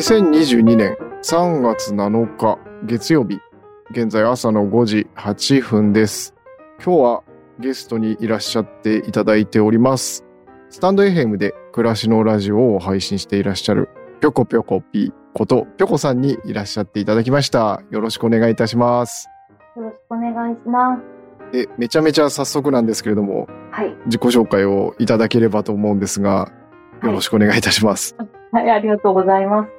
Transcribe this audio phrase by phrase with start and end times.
[0.00, 3.40] 2022年3月7日月曜日、
[3.90, 6.34] 現在朝の5時8分です。
[6.82, 7.22] 今日は
[7.58, 10.24] ゲストにいらっしゃっていただいております。
[10.70, 17.82] スタンド FM で暮らしのラジオを配信していらっしゃるぴょこぴょこぴーことぴょこさんにいらっしゃっていただきました。
[17.90, 19.28] よろしくお願いいたします。
[19.76, 21.19] よろしくお願いします。
[21.52, 23.94] え、めちゃめちゃ早速なんですけれども、はい。
[24.06, 26.52] 自己紹介をいただければと思うんですが、
[27.02, 28.16] よろしくお願いいたします。
[28.52, 29.70] はい、ありがとうございます。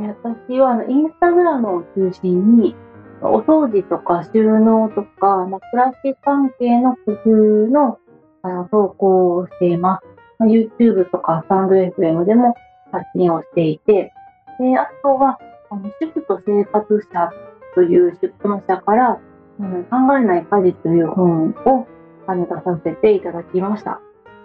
[0.00, 2.76] え私はインスタグラムを中心に、
[3.20, 7.30] お掃除とか収納とか、まあ、暮らし関係の工夫
[7.68, 7.98] の
[8.42, 10.06] あの投稿をしています。
[10.38, 12.54] まあ YouTube とかスタンド FM でも
[12.92, 14.12] 発信をしていて、
[14.60, 15.38] であとは、
[15.70, 17.30] あの主婦と生活者
[17.74, 19.20] という出版社から、
[19.60, 21.86] うん、考えない家事という本を
[22.26, 24.00] あの出させていただきました。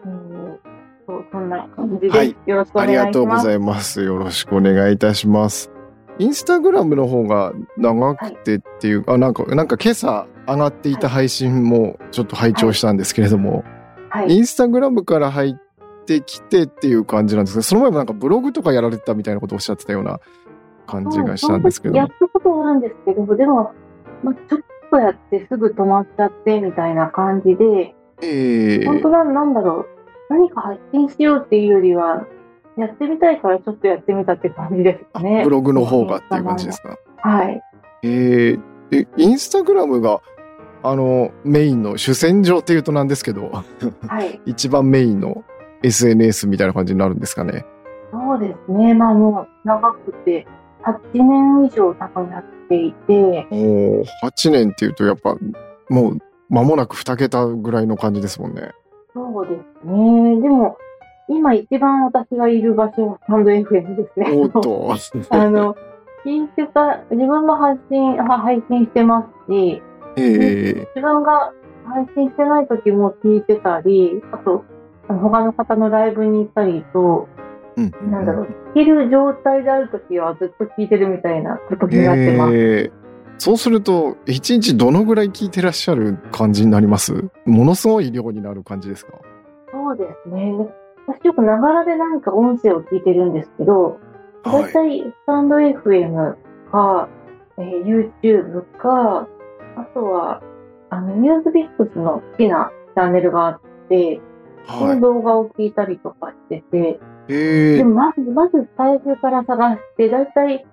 [0.05, 0.73] えー
[1.05, 2.17] そうそんな感じです。
[2.17, 3.05] はいよろしくおあ願いします。
[3.05, 4.01] りがとうございます。
[4.03, 5.69] よろしくお願いいたします。
[6.19, 13.63] インスタグラムの方が長くてっていう、あ、なんか、なんか今朝上がっていた配信もちょっと拝聴したんですけれども、
[14.09, 20.19] はいインスタグラムから入ってきてっていう感じなんですけど、その前もなんかブログとかやられてたみたいなことをおっしゃってたような
[20.85, 23.73] 感じがしたんですけどやっ、たことあるんですけど、でも、
[24.23, 24.61] まあ、ちょっ
[24.93, 29.85] とやってすぐ止まっちゃってみたいな感じで、ええ本当はなんだろう、
[30.29, 32.25] 何か発信しようっていうよりは、
[32.77, 35.41] やってみたいからちょっとやってみたって感じですね。
[35.43, 36.97] ブログの方がっていう感じですか？
[37.17, 37.61] はい。
[38.03, 40.21] えーえ、インスタグラムが、
[40.83, 44.39] あの、メインの主戦場っていうとなんですけど、はい。
[44.45, 45.43] 一番メインの
[45.81, 47.65] SNS みたいな感じになるんですかね。
[48.11, 48.93] そうですね。
[48.93, 50.45] まあもう長くて、
[50.83, 55.37] 8年以上多分やっていて、おー8年っていうとやっぱ
[55.89, 56.17] もう
[56.49, 58.71] 間もなく2桁ぐらいの感じですもんね。
[59.13, 60.41] そうですね。
[60.41, 60.77] でも、
[61.29, 64.31] 今一番私がいる場所はスタンド FM ですね。
[64.31, 64.89] おっと。
[65.29, 65.75] あの、
[66.25, 69.81] 聞いてた、自分も発信、は配信してますし、
[70.15, 71.51] え自分が
[71.85, 74.63] 配信してない時も聞いてたり、あと、
[75.07, 77.27] 他の方のライブに行ったりと、
[77.75, 82.55] なんだろう、聞ける状態である時はずっと聞いてるみたいなことになってます。
[82.55, 83.03] えー
[83.39, 87.29] そうすると、1日どのぐらい聞いてらっしゃる感じになります？
[87.45, 89.13] ものすごい量になる感じですか？
[89.71, 90.51] そうですね。
[90.55, 90.69] で
[91.07, 93.99] 私よくながらで何か音声を聞いてるんですけど、
[94.45, 96.35] だいたいスタンド FM
[96.71, 97.09] か、
[97.57, 99.27] えー YouTube か、
[99.75, 100.41] あとは、
[100.91, 104.21] あの、ニュースビックスの好きなチャンネルがあって、
[104.67, 104.95] そはい。
[104.95, 110.65] の動画を聞いたりとかしてて、えーでもまず、まず最初から探して、だいたい、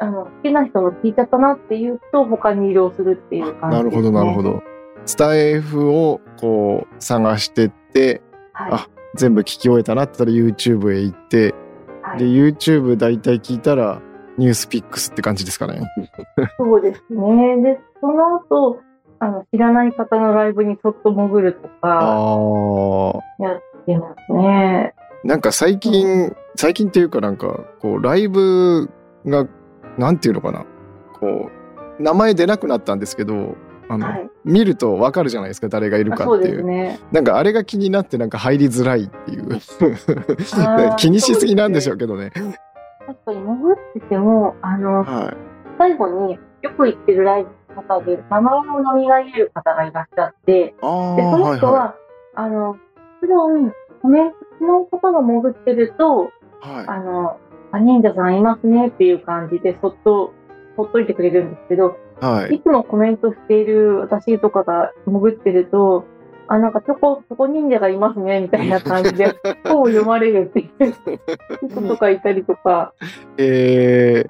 [0.00, 3.90] あの、好きな人の聞いちゃったなっていうと、他に移動するっていう感じです、ね。
[3.90, 4.42] なるほど、なるほ。
[4.42, 4.62] ど。
[5.04, 8.72] スタイフをこう探してって、はい。
[8.72, 11.54] あ全部聞き終えたなって言ったら YouTube へ行って、で、
[12.02, 14.00] はい、YouTube 大体聞いたら、
[14.36, 15.80] ニュースピックスって感じですかね。
[16.56, 17.56] そうですね。
[17.62, 18.78] で、その後、
[19.18, 21.98] あの、知らない方のライブにそっと潜るとあか、
[23.40, 23.42] あ。
[23.42, 24.94] やってますね。
[25.24, 28.88] なんか最近、最近っていうかなんか、こう、ライブ
[29.26, 29.46] が、
[29.96, 30.64] なんていうのかな。
[31.18, 31.50] こ
[31.98, 33.56] う、名前出なくなったんですけど、
[33.88, 34.30] あの、はい。
[34.44, 36.56] 見るとわかるじゃないですか、誰がいるかっていう。
[36.56, 37.00] ですね。
[37.10, 39.48] なんかあれが気になってなんか入りづらいっていう。
[39.48, 42.30] ー 気にしすぎなんでしょうけどね。
[43.06, 45.36] 確かに潜ってても、あの、はい。
[45.78, 51.94] 最後によく行ってるライブの方で、名前を飲みがえる方がいらっしゃって、で、そのはいは人は、
[52.34, 52.76] あの、も
[53.20, 56.68] ちろん、コメントしない方が潜ってると、い。
[56.68, 56.86] はい。
[56.86, 57.36] あの、
[57.72, 60.32] あ、忍者さんいますねっていう感じで、そっと、
[60.76, 62.56] ほっといてくれるんですけど、はい。
[62.56, 66.04] いつもコメントしている私とかが潜ってると、
[66.48, 72.94] あ、なんかそこ、そこ忍者がいますね、みたいな感じで、 本を読まれるっていう人とかいたりとか、
[73.36, 74.24] え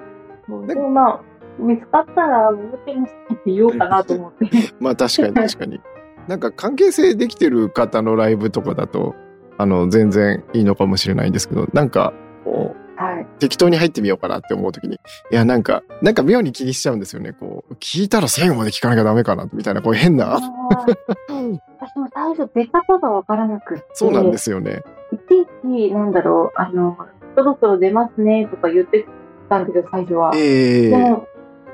[0.67, 1.21] でもまあ、
[1.59, 4.47] 見つかったら潜ってますって言おうかなと思って。
[4.47, 5.81] ー、 まあ確かに確かに。
[6.27, 9.15] なんか関係性できてる方のライブとかだと、
[9.59, 12.13] あの、全然いいのかもしれないんですけど、なんか、
[12.45, 13.27] こう、はい。
[13.39, 14.99] 適当に入ってみようかなって思うときに、い
[15.35, 17.33] や、なんか、なんか妙に気にしちゃうんですよね。
[17.33, 20.27] こう、聞いたら最後まで聞かなきゃダメかな、みたいな、こう変な。
[20.29, 23.85] 私も最初出方がわからなくって。
[23.95, 24.83] そうなんですよね。
[25.13, 25.47] いちい
[25.91, 26.97] ち、なんだろう、あの、
[27.37, 29.07] そろそろ出ますねとか言って
[29.49, 30.33] たんですよ、最初は。
[30.35, 31.27] ええでも、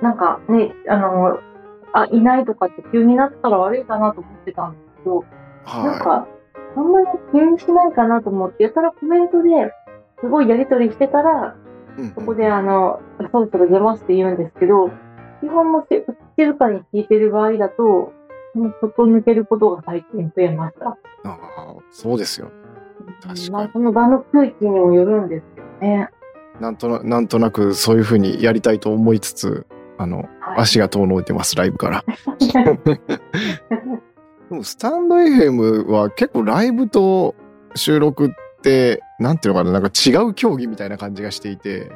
[0.02, 1.38] なんかね、あの、
[1.94, 5.24] あ、いないとかって急になったら悪いかなと思ってたんですけど、
[5.66, 6.28] なんはか、
[6.76, 9.72] あんまり気にしないかなと思って、やたらコメントで
[10.20, 11.56] すごいやりとりしてたら、
[11.98, 12.00] い。
[12.00, 14.90] うんそこであの、そろそろ出ますって言うんですけど、
[15.40, 15.86] 基本もし
[16.38, 18.12] 静かに聞いてる場合だと、
[18.52, 20.88] その外抜けることが最近増えました。
[20.88, 22.50] ああ、そうですよ。
[23.22, 23.50] 確かに。
[23.50, 26.08] まあその場の空気にもよるんですけどね。
[26.60, 29.66] なんとななんとなくそういうふうにやりたいと思いつつ、
[29.98, 32.04] あの、はい足が遠のいてます、ライブから。
[34.54, 37.34] でもスタンド FM は結構ライブと
[37.74, 38.30] 収録っ
[38.62, 41.90] て、なんていうのかな、なんか違う競技みたいな感じがしていて、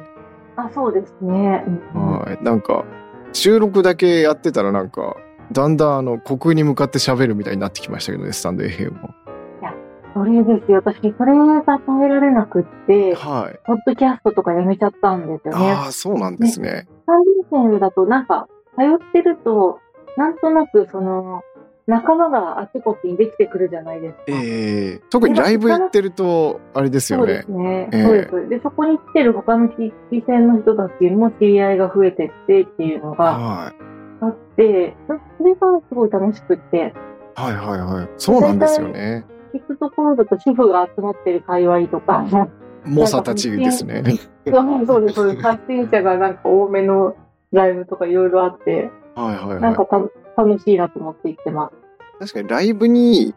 [0.57, 1.63] あ、そうですね。
[1.95, 2.43] うんはい。
[2.43, 2.83] なんか、
[3.31, 5.15] 収録だけやってたらなんか、
[5.53, 9.09] だんだんあの、虚空に向かって喋るみたいになってきましたけどね、スタンド FM も。
[10.13, 10.81] それですよ。
[10.83, 13.59] 私、それが耐えられなくって、はい。
[13.65, 15.71] ポッドキャストとかやめちゃったんですよね。
[15.71, 16.87] ああ、そうなんですね。
[16.87, 19.79] スタンド FM だとなんか、通ってると、
[20.17, 21.41] なんとなくその、
[21.89, 24.23] 仲間があちこちにできてくるじゃないですか。
[24.27, 27.51] ええ特にライブやってると、あれですよねそうです。
[27.51, 27.89] ね。
[27.91, 28.49] ええそうです。
[28.49, 33.73] で、そこに来てる他の地域線の人たちも知り合いが増えてってっていうのがはい。
[34.21, 36.93] あって、それがすごい楽しくって、
[37.33, 38.09] はいはいはい。
[38.17, 39.25] そうなんですよね。
[39.51, 42.23] 聞くところだと主婦が集まってる界隈とか、
[42.85, 44.03] 猛者たちですね。
[44.45, 45.41] そうそうです、そうです。
[45.41, 47.15] 発信者がなんか多めの
[47.51, 48.91] ライブとかいろいろあって、
[49.23, 49.85] はいはいはいなんか。
[49.85, 51.69] た楽しいなと思って行ってま
[52.19, 52.31] す。
[52.31, 53.33] 確かにライブに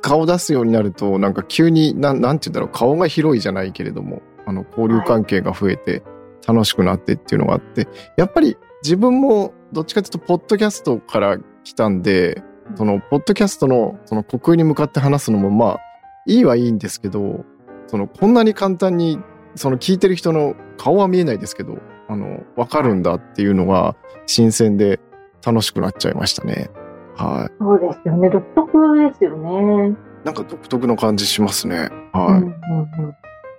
[0.00, 6.02] 顔出すようになると、なんか急に、なんなんて言うんだろう、顔が広いじゃないけれども、あの、交流関係が増えて
[6.46, 12.42] 楽しくなってっていうのがあって、やっぱり自分もどっちかというと、ポッドキャストから来たんで、
[12.76, 15.80] その、ポッドキャストの、その、虚空に向かって話すのも、まあ、
[16.26, 17.44] いいはいいんですけど、
[17.86, 19.18] その、こんなに簡単に、
[19.54, 21.78] その、聞いてる人の顔は見えないですけど、
[22.08, 23.96] あの、わかるんだっていうのが、
[24.26, 25.00] 新鮮で
[25.46, 26.70] 楽しくなっちゃいましたね。
[27.16, 27.54] はい。
[27.62, 28.28] そうですよね。
[28.30, 29.96] 独特ですよね。
[30.24, 31.88] なんか独特の感じしますね。
[32.14, 32.50] うんはうんうん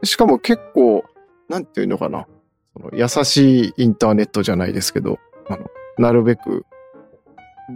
[0.04, 0.08] い。
[0.08, 1.06] しかも結構、
[1.50, 2.28] なんていうのかな。
[2.74, 5.18] その優しいインターネットじゃないですけど、
[5.50, 5.66] あの、
[5.98, 6.66] なるべく、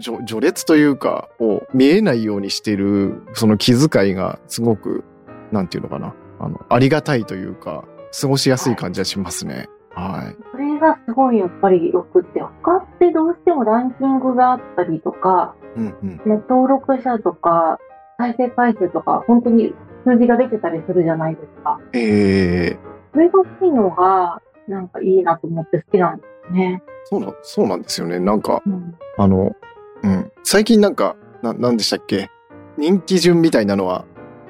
[0.01, 5.03] 序序列というか、を見えないようにしている、その気遣いがすごく、
[5.51, 6.13] なんていうのかな。
[6.39, 7.83] あの、ありがたいというか、
[8.19, 9.67] 過ごしやすい感じはしますね。
[9.93, 10.35] はい。
[10.51, 16.09] それがすごいやっぱりよくって、他ってどうしてもランキングがあったりとか、うんうん。
[16.17, 17.79] ね、登録者とか、
[18.17, 19.73] 再生回数とか、本当に
[20.05, 21.79] 数字が出てたりするじゃないですか。
[21.93, 22.79] ええ
[23.13, 26.83] それがいいのが、なんかいいなと思って好きなんですね。
[27.05, 28.19] そうな、そうなんですよね。
[28.19, 29.55] なんか、うん、あの、
[30.03, 30.31] うん。
[30.43, 32.29] 最近なんか、な、なんでしたっけ？
[32.77, 34.05] 人気順みたいなのは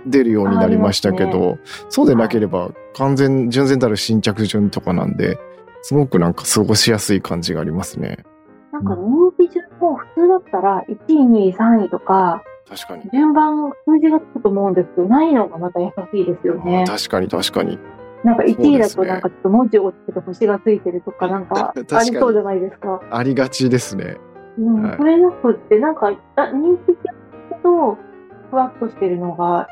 [0.06, 1.58] 出るようになりましたけど、
[1.90, 5.38] そうでなければ完全、純然たる新着順とかなんで、
[5.82, 8.20] すごくなんか過ごしやすい感じがありますね。
[8.72, 13.10] なんか人気順も普通だったら1位、2位、3位とか、確かに。
[13.12, 16.86] 順番、数字がつくと思うんですけど、ないのがまた優しいですよね。
[16.88, 17.78] 確かに確かに。
[18.24, 23.02] なんか1位だとなんかちょっと文字落ちてて星がついてるとかなんか ありそうじゃないですか。
[23.10, 24.18] ありがちですね。
[24.58, 27.14] うん、はいそれなくって、なんかあ人気だ
[27.50, 27.98] けど、
[28.50, 29.68] ふわっとしてるのが、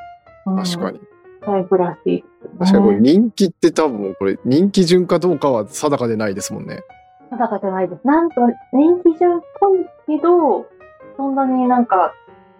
[0.45, 0.99] うん、確かに。
[1.41, 2.23] タイプらしいね。
[2.59, 6.81] 確かにこれ人気って多分これ人気順かどうかは定かでないですもんね。
[7.31, 8.05] 定かじゃないです。
[8.05, 8.41] なんと、
[8.73, 10.65] 人気順っぽいけど、
[11.17, 12.13] そんなになんか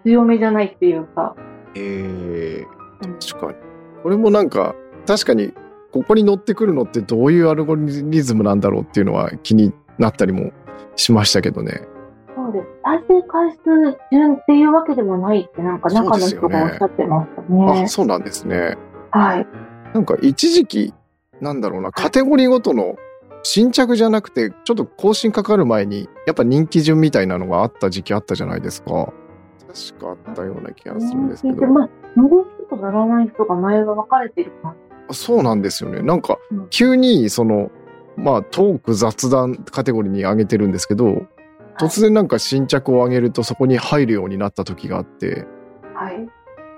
[0.04, 1.34] 強めじゃないっていうか。
[1.74, 2.66] ええ
[3.04, 3.58] うん確かに。
[4.02, 4.74] これもなんか、
[5.06, 5.52] 確かに、
[5.92, 10.52] ここに乗ってくるのってどういうアルゴリズムなんだろうっていうのは気になったりも
[10.94, 11.82] しましたけどね。
[12.52, 12.66] そうです。
[12.82, 17.82] 再生回数順っていうわけでもないって、なんか中の人がおっしゃってましたね。
[17.84, 18.76] あ、そうなんですね。
[19.10, 19.46] はい。
[19.94, 20.94] なんか一時期、
[21.40, 22.96] なんだろうな、カテゴリーごとの
[23.42, 29.12] 新着じゃなくて、ちょっと更新かかる前に、やっぱ人気順みたいなのがあった時期あったじゃないですか。
[29.90, 31.66] 確かあったような気がするんですけど。
[31.66, 34.74] まあ、乗る人と乗らない人が前が分かれてるか
[35.12, 36.02] そうなんですよね。
[36.02, 37.70] なんかうん、急に、その、
[38.16, 41.26] まあ、トーク雑談カテゴリーに上げてるんですけど、
[41.80, 45.46] 突然なんか新着を上げるとそこに入るようになった時があって、
[45.94, 46.28] はい。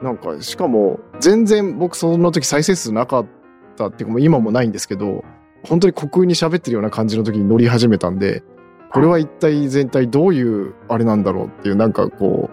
[0.00, 3.26] なんか、しかも、全然僕その時再生数なかっ
[3.76, 5.24] たっていうか、今もないんですけど、
[5.64, 8.44] 本当に虚空に喋ってるような感じの時に乗り始めたんで、
[8.92, 12.50] これは一体全体どういうあれなんだろうっていう、なんかこ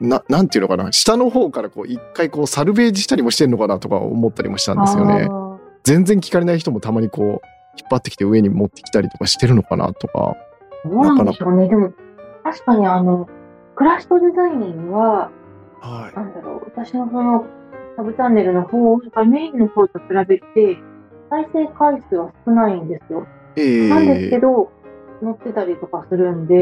[0.00, 5.28] う、な、なんていうのかな、下の方からこう一回こうサルベージしたりもしてんのかなとか思ったりもしたんですよね。
[5.30, 7.24] あ全然聞かれない人もたまにこう、
[7.76, 10.36] 引っ張ってきて上に持ってきたりとかしてるのかなとか。
[10.84, 11.68] ーどうなんでしょうね。
[11.68, 11.92] でも、
[12.44, 13.28] 確かにあの、
[13.74, 15.30] クラッシュデザインは、
[15.80, 16.16] はい。
[16.16, 17.44] なんだろう、私のその、
[17.96, 20.78] サブチャンネルの方、メインの方と比べて、
[21.30, 23.26] 再生回数は少ないんですよ。
[23.56, 24.70] ええなんですけど、
[25.22, 26.54] 載ってたりとかするんえで、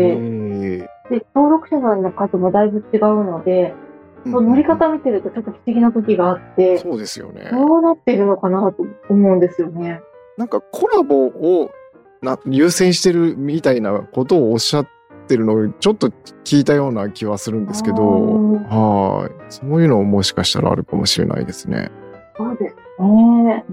[1.14, 3.90] えで、登録者さんの数もだいぶ違うので、うん
[4.32, 7.48] そう乗り方見てるとちょっと不思議な時があって、そうですよね。
[7.50, 10.02] どうなってるのかなと思うんですよね。
[10.36, 11.70] なんかコラボを
[12.22, 14.88] な優先してるみたいなことをおっしゃっ
[15.26, 16.10] てるのをちょっと
[16.44, 18.02] 聞いたような気はするんですけど、
[18.68, 19.52] はい。
[19.52, 21.90] そういうのももしかしたらあるかもしれないですね。
[22.36, 23.64] そうですね。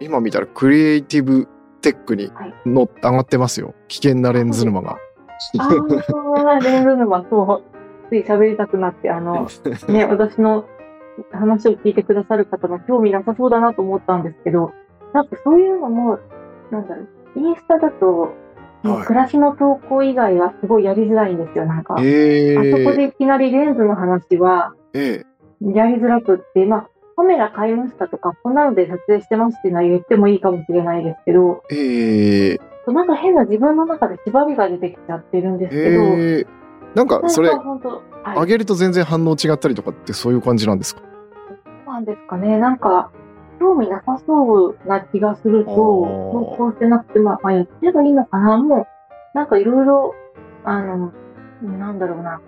[0.00, 1.48] 今見たらクリエイティブ
[1.82, 2.30] テックに
[2.64, 3.74] 上がってますよ。
[3.88, 4.98] 危険なレンズ沼が。
[5.58, 8.08] ああ、レンズ沼、そう。
[8.08, 9.48] つい喋りたくなって、あの、
[9.88, 10.66] ね、私の
[11.32, 14.72] 話を聞いてくださる方の興味なさそうだなと思ったんですけど、
[15.12, 16.18] なんかそういうのも、
[16.70, 18.34] なんだろう、インスタだと、
[18.82, 21.96] 暮らしの投稿以外はすごいやりづらいんですよ、なんか。
[22.00, 25.24] えあそこー、でいきなりレンズの話はえ
[25.60, 32.58] やりづらくって、まあ、カメラ買いましたとか、こんなので撮影してますっていうのは言ってもいいかもしれないですけど、ー、え。
[32.86, 36.46] ー、なんか変な自分の中で縛りが出てきちゃってるんですけど、えー、
[36.94, 38.36] なんかそれなんか本当、はい。
[38.40, 41.02] 上げると全然反応違ったりとかってそういう感じなんですか？
[41.02, 41.06] そ
[41.90, 42.58] うなんですかね。
[42.58, 43.10] なんか、
[43.60, 45.76] 興味なさそうな気がすると、あー
[46.32, 48.56] 投稿してなくて、まあ、まあ、やってればいいのかな。
[48.56, 48.86] もう、
[49.34, 50.14] なんかいろいろ、
[50.64, 51.12] あの、
[51.62, 52.40] なんだろうな。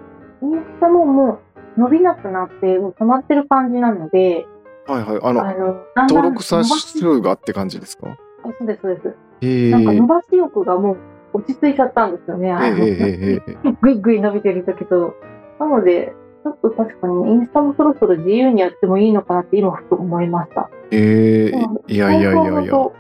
[0.43, 1.39] インスタもも
[1.77, 4.47] う伸びなくなって、もう止まってる感じなので、
[4.87, 5.21] はいはい。
[5.23, 8.09] あの、あの、だんだん登録者数がって感じですか？
[8.09, 8.17] あ
[8.59, 9.15] そうです、そうです。
[9.43, 10.97] えなんか伸ー、ばし欲がもう
[11.35, 12.51] 落ち着いちゃったんですよね。
[12.51, 15.15] あのえー、ぐいぐい伸びてる時と。
[15.61, 16.15] なので、
[16.45, 20.69] ちょっと確かにインスタもそろそろ自由にやってもいいのかなって今ふと思いました。
[20.91, 22.77] えうんー、いやいやいやいや。
[22.77, 22.93] オ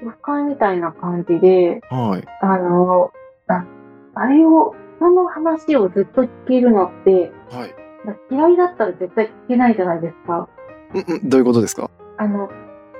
[0.00, 2.24] フ会みたいな感じで、はい。
[2.40, 3.10] あの、
[3.48, 3.64] あ
[4.14, 7.74] あれを、その話をずっと聞けるのって、はい。
[8.30, 10.48] 嫌いだったら絶対聞けないじゃないですか。
[10.94, 11.90] うんうん、どういうことですか？
[12.16, 12.48] あの、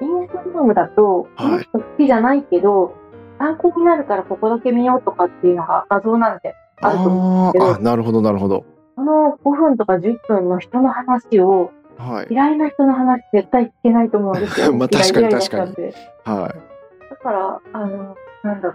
[0.00, 2.94] インスタグラムだと、好きじゃないけど、
[3.38, 8.64] 参考になるからここだけ見ようとかっていうのが画像なんであると思うんですけどあ、、なるほどなるほど。
[8.98, 12.26] その5分とか10分の人の話を、はい。
[12.30, 14.74] 嫌いな人の話絶対聞けないと思うんですよ。
[14.76, 15.72] まあ確かに確かに
[16.24, 17.10] はい。
[17.10, 18.74] だから、あの、なんだろ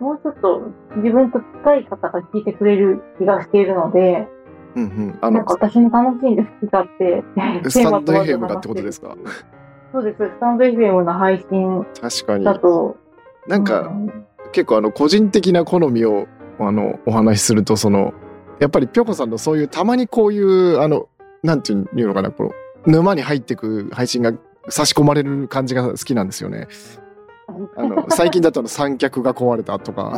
[0.00, 0.62] う、もうちょっと
[0.96, 4.28] 自分と近い方が聞いてくれる気がしているので、
[4.74, 5.18] うんうん。
[5.22, 7.24] あのなんか、私も楽しんで好きだって、
[7.70, 9.16] スタンド FM がってことですか？
[9.92, 12.44] そうです、スタンド FM の配信確かに。
[12.44, 12.96] だと。
[13.48, 16.26] なんか、うん結構あの、個人的な好みを、
[16.58, 18.12] あの、お話しすると、その、
[18.62, 21.08] やっぱりぴょこさんのそういう、たまにこういう、あの、
[21.42, 22.50] なんていうのかな、この、
[22.86, 24.32] 沼に入ってく配信が
[24.68, 26.68] 差し込まれる感じが好きなんですよね。
[27.76, 30.12] あの、 最近だと三脚が壊れたとか。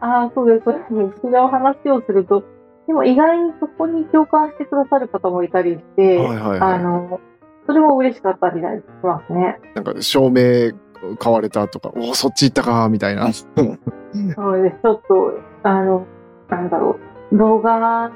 [0.00, 1.26] ああ、そうです、そうです。
[1.26, 2.44] 違う話をすると、
[2.86, 6.78] でも意外にそこに共感してくださる方もいたりして、はいはいあはい。
[6.84, 7.18] の、
[7.66, 8.64] それも嬉しかったりし
[9.02, 9.58] ますね。
[9.74, 10.70] なんか、照明
[11.18, 13.32] 買われたとか、おお、そっち行ったか、みたいな。
[13.34, 14.76] そうです。
[14.82, 15.32] ちょっと、
[15.64, 16.06] あの、
[16.48, 18.10] なんだろう、動画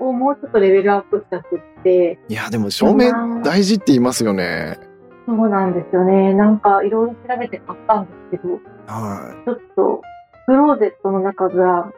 [0.00, 4.78] をもうちょっとレベルアップしたくって、いや、でも照明大事って言いますよね。
[5.26, 6.34] そうなんですよね。
[6.34, 8.54] なんか、いろいろ調べて買ったんですけど、
[8.86, 10.02] はちょっと、
[10.46, 11.92] クローゼットの中が、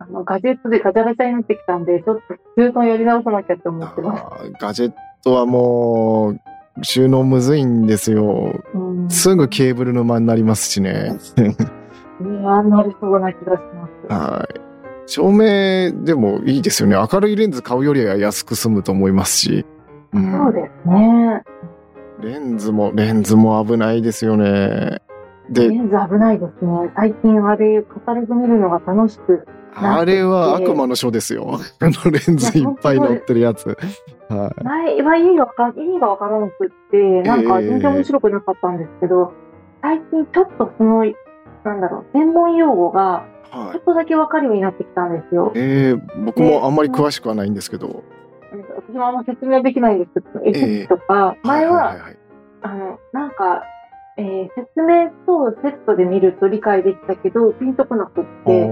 [0.00, 2.22] あの、ガジェットでガチャガチャになってきたんで、ちょっと
[2.58, 3.68] 収納やり直さなきゃってい。
[3.68, 4.52] 思ってます。
[4.60, 4.92] ガジェッ
[5.22, 6.40] トはもう、
[6.82, 8.60] 収納むずいんですよ。
[8.74, 9.10] うん。
[9.10, 11.12] すぐケーブルの間になりますしね。
[11.38, 11.42] い
[12.44, 14.14] や、なりそうな気がします。
[14.14, 14.71] はい。
[15.12, 16.96] 照明でもいいですよね。
[16.96, 19.66] 明るいレンズ買うよりは安く済むと思いますし。
[20.14, 21.42] うんそうですね。
[22.20, 25.02] レンズも、レンズも危ないですよね。
[25.50, 26.90] でレ、ンズ危ないですね。
[26.96, 29.46] 最近あれ、カタログ見るのが楽しく。
[29.74, 31.58] あれは悪魔の書ですよ。
[31.80, 33.66] あのレンズいっぱい乗ってるやつ。
[34.28, 34.64] はい。
[34.64, 39.34] 前は意味がわか意味がわからなくって、なんか全然面白くなかったんですけど、
[39.82, 41.04] 最近ちょっとその、
[41.64, 43.84] なんだろう、専門用語がはいちょっ。
[43.84, 45.52] とだけわかるようになってきたんですよ。
[45.54, 48.02] えー、僕もあんまり詳しくはないんですけど。
[48.50, 51.96] 私もあんま説明できないんですけど、え S とか、前は。
[52.62, 53.62] あの、なんか、
[54.16, 58.68] えー説明とセットで見ると理解できたけど、ピンとこなくって、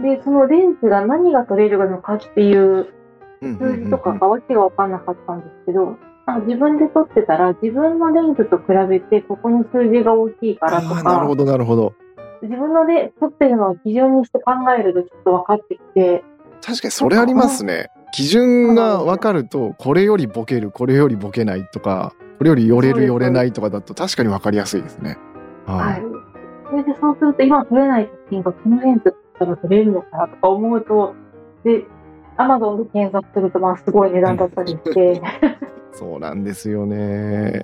[0.00, 2.88] で、そのレンズが何が撮れるのかっていう
[3.40, 11.94] 数字とかがわけが分かんなかったんですけど、あ自分で撮ってたら自分のレンズと比べてここの数字が大きいからとか、なるほど、なるほど。
[12.42, 16.24] 自分ので撮ってるのを基準にして考えるとちょっと分かってきて、
[16.60, 17.90] 確かにそれありますね。
[18.12, 25.18] 基準が分かると、これよりボケる、これよりボケないとか、これより寄れる、寄れないとかだと確かに分かりやすいですね。
[25.66, 25.76] は。
[25.76, 26.02] はい
[26.72, 31.14] それでそうすると今撮れない写真がこのレンズだったら撮れるのかなとか思うと、
[31.64, 31.84] で、
[32.38, 35.20] アマゾンで検索するとまあすごい値段だったりして、い。
[35.92, 37.60] そうなんですよね。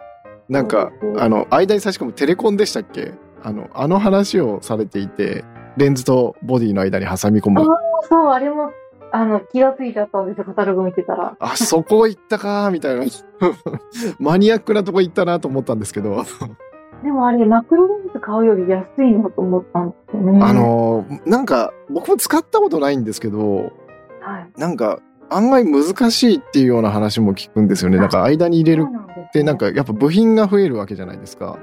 [0.50, 3.14] なんかあの、間に差し込むテレコンでしたっけ？
[3.42, 5.45] あの、あの話をされていて、
[5.76, 7.64] レンズとボディの間に挟み込む。
[8.09, 8.71] そう、あれも、
[9.12, 11.37] あの、気がついちゃったんですよ、カタログ見てたら。
[11.38, 13.04] あ、そこ行ったか、みたいな。
[14.18, 16.25] マニアックなとこ行ったなと思ったんですけど。
[17.02, 20.40] でもあれ、マクロレンズ買うより安いのと思ったんですよね。
[20.42, 23.73] あの、なんか、僕も使ったことないんですけど、
[24.21, 24.61] はい。
[24.61, 24.99] なんか、
[25.30, 27.99] 案外難しいっていうような話も聞くんですよね。
[27.99, 28.87] なんか間に入れる
[29.28, 31.59] ってなんかやっぱ部品が増えるわけじゃないですか。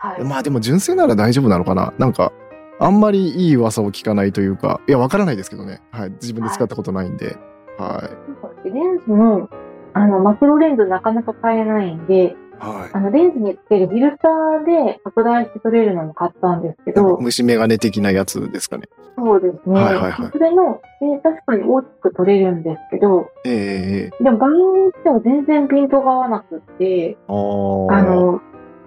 [0.00, 0.24] はい。
[0.24, 1.92] まあでも純正なら大丈夫なのかな？
[1.98, 2.32] なんか
[2.80, 5.80] あんまりいい噂を聞かないというか、いやわからないですけどね。
[5.92, 6.10] はい。
[6.12, 7.36] 自分で使ったことないんで。
[7.78, 8.10] は
[8.64, 8.68] い。
[8.70, 9.48] レンズも、
[9.92, 12.90] あの、マクロレンズなかなか買えないんで、はい。
[12.92, 18.88] あの、レンズにつけるフィルターで拡大して撮れるのも買ったんですけど、虫眼鏡的なやつですかね。
[19.16, 19.74] そうですね。
[19.80, 28.40] はいはいはいそれの、で確かに大きく撮れるんですけど、ええでも場合によっては全然ピントが合わなくって、あーあの、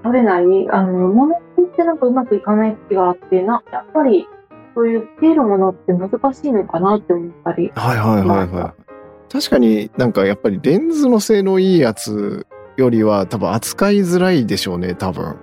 [0.03, 4.27] 撮れない、あの、ものによってなんかうまくいかない時があって、な、やっぱり、
[4.75, 7.72] そういうつけるものって難しいのかなって思ったり。
[7.75, 8.83] はいはいはいはい。
[9.31, 12.45] 確かになんかやっぱりレンズの性能いいやつ
[12.77, 15.38] よりは多分扱いづらいでしょうね、多分。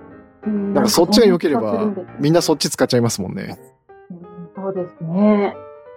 [0.47, 3.59] うんなんかそっちが良ければみんなそっち使っちゃいますもんね。
[4.11, 4.21] うん
[4.55, 5.57] そうですね。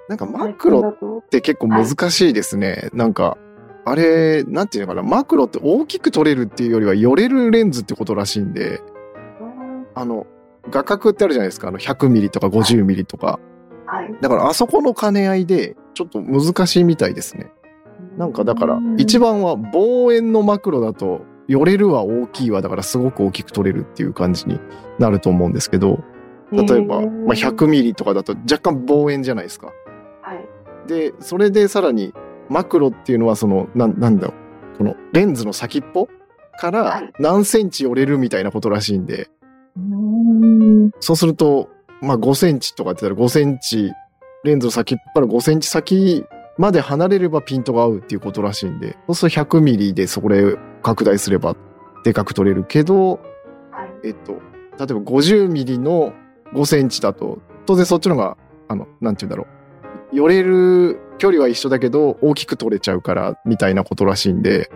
[0.10, 0.94] なんかマクロ
[1.24, 2.90] って結構難しいですね。
[2.94, 3.38] なんか、
[3.86, 8.82] あれ、なんていうのかな、マクロって大きく撮れるっていうよりは寄れるレンズってことらしいんで、
[9.42, 10.26] うんあの、
[10.70, 13.40] 画角ってあるじゃないですか、あの100ミリとか50ミリとか。
[13.86, 14.16] はい。
[14.22, 17.52] だからあそこの兼ね合いでちょっと難しいみたいですね。
[18.18, 24.60] なんかだから一番は望遠のマクロだと寄れるは大きいわだからすごく大きく撮れるっていう感じに
[25.00, 26.04] なると思うんですけど
[26.52, 29.72] 例えば、まあ、100ミリとかだと若干望遠じゃないですか。
[30.22, 30.88] はい。
[30.88, 32.14] でそれでさらに
[32.50, 34.78] マクロっていうのはそのなんなんだろう。
[34.78, 36.08] このレンズの先っぽ
[36.60, 37.14] からはい。
[37.20, 39.30] 何センチ寄れるみたいなことらしいんで。
[41.00, 41.70] そうすると
[42.02, 43.92] まあ5センチとかって言ったら5センチ
[44.44, 46.26] レンズの先っぽから5センチ先
[46.58, 48.98] まで離れればピントが合うっていうことらしいんで。
[49.08, 51.56] そうすると100ミリでそこで拡大すれば
[52.04, 53.20] でかく撮れるけど
[53.72, 54.08] はい。
[54.08, 54.40] えっと例え
[54.78, 56.14] ば50ミリの
[56.54, 59.48] 5センチだと当然そっちの方があのなんて言うんだろ
[60.12, 60.16] う。
[60.16, 64.70] 寄れる距離は一緒だけど大きく撮れちゃうからみたいなことらしいんで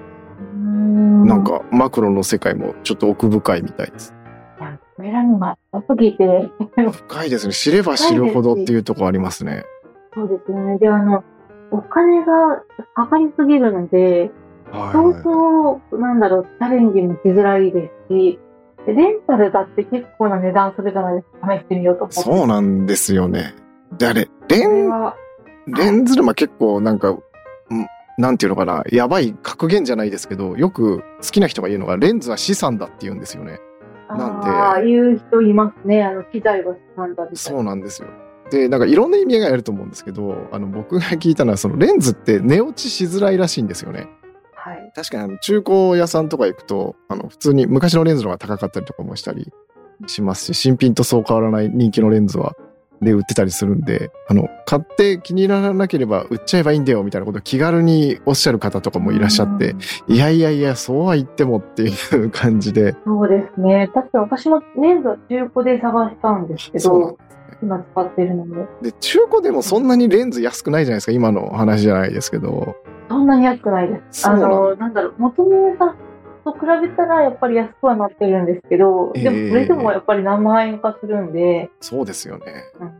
[1.26, 4.14] ななん、かマクロの世界もちょっと奥深いみたいです。
[4.60, 6.50] いやカメラにまたすぎて、
[6.92, 7.54] 深いですね。
[7.54, 9.66] 知れば知るほどっていうところありますね。
[10.14, 10.80] そうですよね。
[10.80, 11.24] で、あの、
[11.72, 12.64] お金が
[12.96, 14.32] かかりすぎるので、
[14.72, 14.96] そうはい。
[14.96, 18.40] はいそう、なんだろう、チャレンジもしづらいですし、
[18.86, 22.08] でレンタルだって結構な値段するじゃないですか、試してみようと。
[22.10, 23.54] そうなんですよね。
[23.98, 24.90] であれレン
[25.68, 27.22] レンズ沼結構なんか、ん
[28.18, 33.60] なんていうのかな、やばい格言じゃないですけど、よく好きな人が言うのが、レンズは資産だって言うんですよね。
[34.10, 36.04] なんでああ、言う人いますね。
[36.04, 38.08] あの、機材はなんだみたいそうなんですよ。
[38.50, 44.08] で、なんかいろんな意味があると思うんですけど、あの、僕が聞いたのは、そのレンズって寝落ちしづらいらしいんですよね。
[44.54, 44.92] はい。
[44.96, 49.52] 確かにあの中古屋さんとか行くと、あの、普通に昔のレンズの方が高かったりとかもしたり
[50.08, 52.56] しますし、新品とそう変わらない人気のレンズは、
[53.02, 59.76] で売ってたりするんで、あの、買って気に入らなければ売っちゃえばいいんだよみたいなことを気軽におっしゃる方とかもいらっしゃって、
[60.08, 63.90] いやいやいや、そうは言ってもっていう感じで、そうですね。
[63.94, 67.18] 確か私もレンズは中古で探したんですけど、
[67.62, 72.76] 今使ってるのも、で、中古でもそんなにレンズ安くないじゃないですか、今の話じゃないですけど。
[73.10, 74.28] そんなに安くないです。
[74.28, 75.96] あの、なんだろう、元の値段
[76.52, 79.24] と比べたらやっぱり安くはなってるんですけど、でえ。
[79.26, 82.46] えもそれでもやっぱり何万円かするんで、そうですよね。
[82.80, 82.92] うん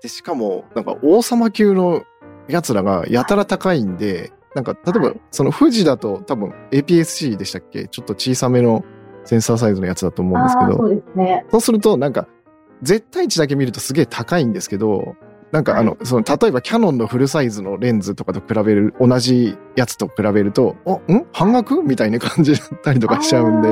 [0.00, 2.04] で、しかも、なんか王様級の
[2.46, 7.88] やつらがやたら高いんで、なんか、例えばはい、その富士だと多分 APS-C でしたっけ？
[7.88, 8.84] ちょっと小さめの
[9.24, 11.44] センサーサイズのやつだと思うんですけど、そうですね。
[11.50, 12.28] そうすると、なんか、
[12.80, 15.16] 絶対値だけ見るとすげえ高いんですけど、
[15.50, 21.26] なんかあの、その、例えばキャノンのフルサイズのレンズとかと比べる、同じやつと比べると、お、ん？
[21.32, 21.82] 半額？
[21.82, 23.68] みたいな感じだったりとかしちゃうんで、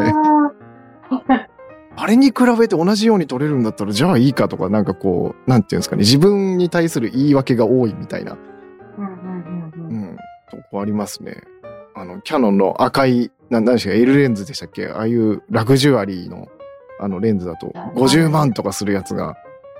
[1.96, 8.38] あれに比べて同じように撮れるんだったら、じゃあいいかとか、なんかこう、なんていうんですかね、自分に対する言い訳が多いみたいな、
[8.98, 10.16] うん
[10.50, 11.42] とこありますね。
[11.94, 16.48] あの、キャノンの赤い、ななんでしたっけ、L レンズでしたっけああいうラグジュアリーの、
[16.98, 19.36] あのレンズだと50万とかするやつが、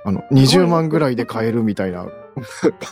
[0.07, 2.07] あの、20万ぐらいで買えるみたいな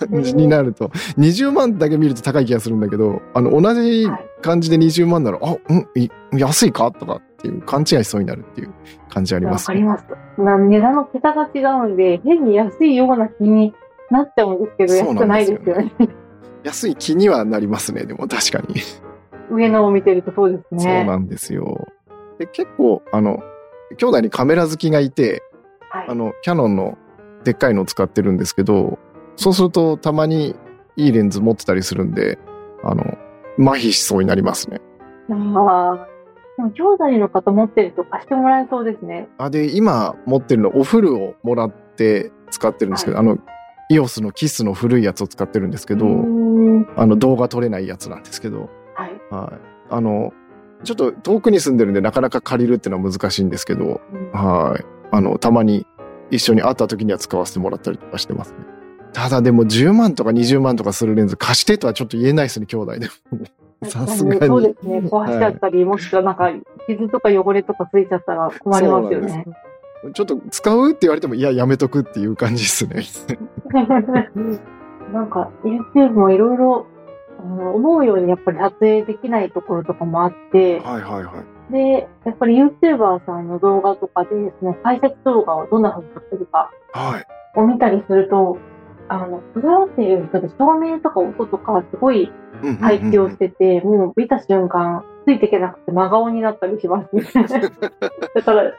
[0.09, 8.73] 感じになると、20万だけ見ると高い気がするんだけど、あの、同じはい感じで20万なら、あ、うん、い安いかとかっていう勘違いしそうになるっていう
[9.09, 9.83] 感じありますね。
[9.85, 10.41] わかります。
[10.41, 13.73] な値段の桁が違うんで、変に安いような気に
[14.11, 16.15] なっちゃうんですけど、そう安くないですよねよね。
[16.63, 18.81] 安い気にはなりますね、でも確かに。
[19.49, 20.83] 上のを見てるとそうですね。
[20.83, 21.87] そうなんですよ。
[22.37, 23.41] で結構、あの、
[23.97, 25.41] 兄弟にカメラ好きがいて、
[25.89, 26.97] はいあの、キャノンの
[27.45, 28.99] でっかいのを使ってるんですけど、
[29.37, 30.55] そうするとたまに
[30.97, 32.37] いいレンズ持ってたりするんで、
[32.83, 33.03] あの、
[33.59, 34.81] 麻痺しそうになりますね。
[35.29, 36.07] ああ。
[36.57, 39.27] でも兄弟の方持ってると貸してもらえそうですね。
[39.37, 43.37] あ、で、今持ってるの、おフルをもらって使ってるんですけど、あの、
[43.89, 46.05] イオスのキスの古いやつを使ってるんですけど、
[46.95, 49.11] あの動画撮れないやつなんですけど、はい。
[49.29, 49.59] はい。
[49.89, 50.33] あの、
[50.83, 54.85] ちょっと遠くに住んでるんでなかなか借りるっていうのは難しいんですけど、うんはい。
[55.11, 55.85] あの、たまに
[56.31, 58.59] 一緒に会った時には使わせてもらったりとかしてますね。
[59.13, 63.11] ただでも10万とか20万とかするレンズ貸してとはちょっと言えないですね、兄弟でも。
[63.83, 64.47] さすがに。
[64.47, 64.99] そうですね。
[64.99, 66.51] 壊しちゃったり、もしくはなんか、
[66.87, 69.45] 傷とか汚れとかついちゃったら困りますよね。
[70.13, 73.03] ちょっと使うって言われても、いや、やめとくっていう感じですね。
[75.13, 76.87] なんか、YouTube もいろいろ、
[77.39, 81.54] 思うようにやっぱり撮影できないところとかもあって、はいはいはい。
[81.71, 87.59] で、やっぱり YouTuber さんの動画とかで、その解説動画をどんな風に撮ってるかはい。
[87.59, 88.57] を見たりすると、
[89.07, 97.23] あの、関わっている人で照明とか音とかすごいうんうんうん配置をしてて、もう見た瞬間、ついていけなくて真顔になったりしますね。
[98.35, 98.73] だから、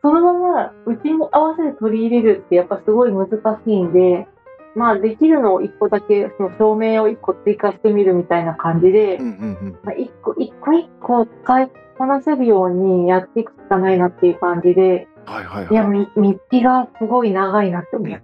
[0.00, 4.26] そのままうちに合わせて取り入れるってやっぱすごい難しいんで、
[4.74, 9.32] まあできるのを一個だけ、その照明を一個追加してみるみたいな感じでうん、うんう
[9.66, 9.78] ん。
[9.82, 16.08] まあ、一個一個一個使いこなせるようにやっていくしかないなっていう感じで、はいはいいや、はい。
[16.16, 18.22] み道がすごい長いなって思って。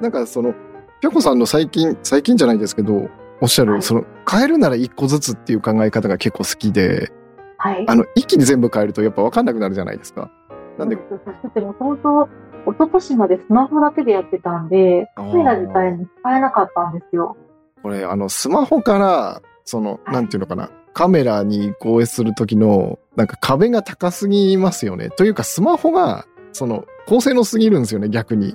[0.00, 0.54] なんかその、
[1.00, 3.08] ぴょこさんの最近、最近じゃないですけど、
[3.40, 7.12] おっしゃる、はいその、変えるなら一個ずつっていう考え方が結構好きで、
[7.58, 7.84] はい。
[7.88, 10.30] あの、一気に全部変えるとやっぱ分かんなくなるじゃないですか。
[10.78, 12.28] なんで、そうですそしてもともと、
[12.66, 17.36] 一昨年までスマホだけでやってたんで、カメラ自体も使えなかったんですよ。
[17.82, 25.10] これ、あの、スマホから、その、はいなんていうのかな、カメラに移行する時の、なんか壁が高すぎますよね。
[25.10, 28.48] というか、スマホが、その、高性能すぎるんですよね、逆に。
[28.48, 28.52] い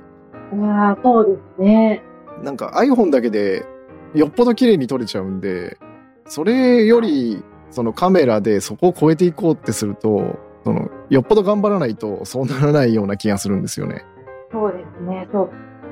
[0.57, 2.03] やーそうですね。
[2.43, 3.65] なんか iPhone だけで、
[4.13, 5.77] よっぽど綺麗に撮れちゃうんで、
[6.25, 14.06] それより、そのカメラでそこを超えていこうってすると、その、よっぽど頑張らないと、そうならないような気がするんですよね。
[14.52, 15.28] そうですね。
[15.32, 15.50] そう。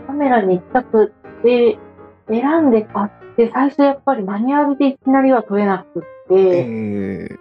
[0.08, 1.80] カメラに行きたくって、
[2.28, 7.38] 選んで買って、最初やっぱりマニュアルでいきなりは撮れなくって、え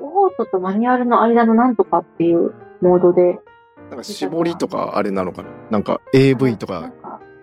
[0.00, 5.48] オートとマニュアルの間のなんとかっていうモードで、ー、なんか絞りとかあれなのかな？
[5.70, 6.92] なんか AV とか、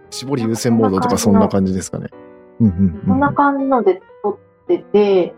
[0.09, 2.09] 絞り優先モードとかそんな感じですかね。
[2.59, 5.33] そんな感じので撮ってて、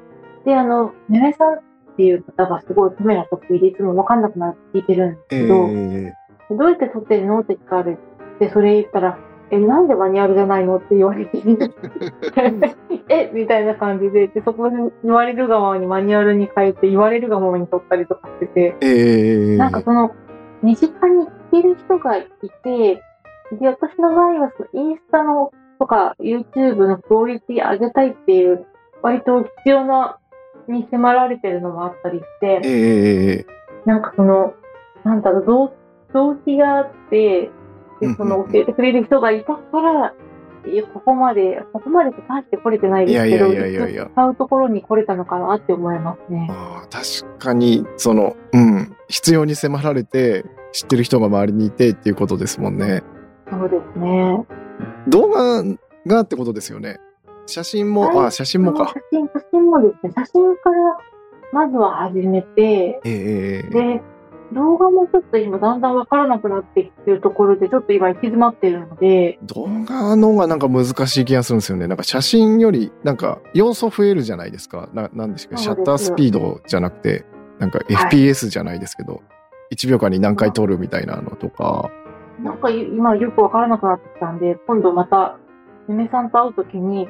[0.46, 1.60] で、あの、めめさん
[1.93, 6.13] っていう方がすごいカメラ得意でいつもわかんなくなって聞いてるんですけど、え
[6.49, 7.97] どうやって撮ってるのって聞かれ
[8.39, 9.17] て、それ言ったら、
[9.51, 11.43] え、なんでマニュアルじゃないのって言われて、
[13.10, 20.12] えみたいな感じで、で、そこで言われるがままにマニュアルに変えて、言われるがままに撮ったりとかしてて、ー、えー、なんかその、
[20.63, 22.27] 身近に行ってる人がい
[22.63, 23.04] て、
[23.60, 28.65] で、私の場合はそのインスタのとか YouTube のクオリティ上げたいっていう、
[29.01, 30.17] 割と必要な、
[30.67, 33.45] に迫られてるのもあったりして、え
[33.86, 34.54] なんかその、
[35.04, 35.74] なんだろう、動
[36.13, 37.50] 動機があって、
[38.02, 40.13] で、その教えてくれる人がいたから、
[40.71, 46.47] いやここまで、ここまでって大して来れてないですけど、いやいやいや使うところに来れたのかなって思いますね。
[46.52, 53.04] あー確かに、その、うん、必要に迫られて、知ってる人が周りにいてっていうことですもんね。
[53.50, 54.45] そうですね。
[55.08, 55.63] 動画
[56.08, 57.00] がってことですよね。
[57.52, 58.88] 写真も、はいあ、写真もか。
[58.88, 60.98] 写真、写真もですね、写真から
[61.52, 64.02] まずは始めて、ええで、
[64.54, 71.88] 動画もちょっと今だんだんわからなくなってきてるところで、ちょっと今行き詰まってるので、動画のがなんか難しい気がするんですよね。
[71.88, 74.90] なんか写真より、なんか要素増えるじゃないですか。
[74.94, 77.26] ななんですか、シャッタースピードじゃなくて、
[77.60, 79.22] なんか FPS じゃないですけど、
[79.74, 81.90] 1秒間に何回撮るみたいなのとか。
[82.42, 85.38] なんか今よくわからなくなってきたんで、今度また、
[85.88, 87.08] 嫁さんと会うときに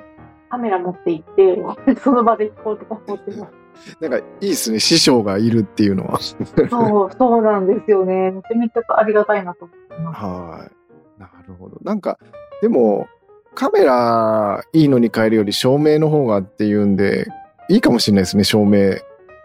[0.52, 3.98] カメラ持って行って、 その場で聞こうとか思ってます。
[4.02, 4.80] なんかいいですね。
[4.80, 6.20] 師匠がいるっていうのは。
[6.20, 8.32] そう、そうなんですよね。
[8.32, 10.22] めちゃめちゃありがたいなと思ってます。
[10.22, 10.70] は
[11.18, 11.20] い。
[11.22, 11.78] なるほど。
[11.82, 12.20] なんか、
[12.62, 13.08] でも、
[13.56, 17.28] カメラいいのに変えるより照明の方がっていうんで、
[17.70, 18.96] いいかもしれないですね、照明。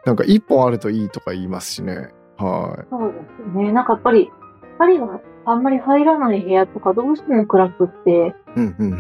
[0.05, 2.11] なんか一本あるといいとか言いますしね。
[2.37, 3.19] はそうで
[3.53, 3.73] すね。
[3.73, 4.31] なんかやっぱり、
[4.75, 8.15] 光があんまり入らない部屋とかどうしても暗くって、い。
[8.57, 8.91] うんうん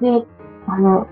[0.00, 0.20] うん。
[0.20, 0.26] で、
[0.66, 1.06] あの、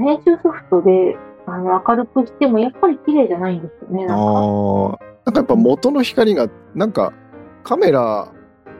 [0.00, 4.06] 編集ソフトで、あの、明るくしてもやっぱり綺麗じゃないんですよね。
[4.06, 4.98] なんか。
[5.26, 7.12] なんかやっぱ元の光が、なんか
[7.62, 8.32] カメラ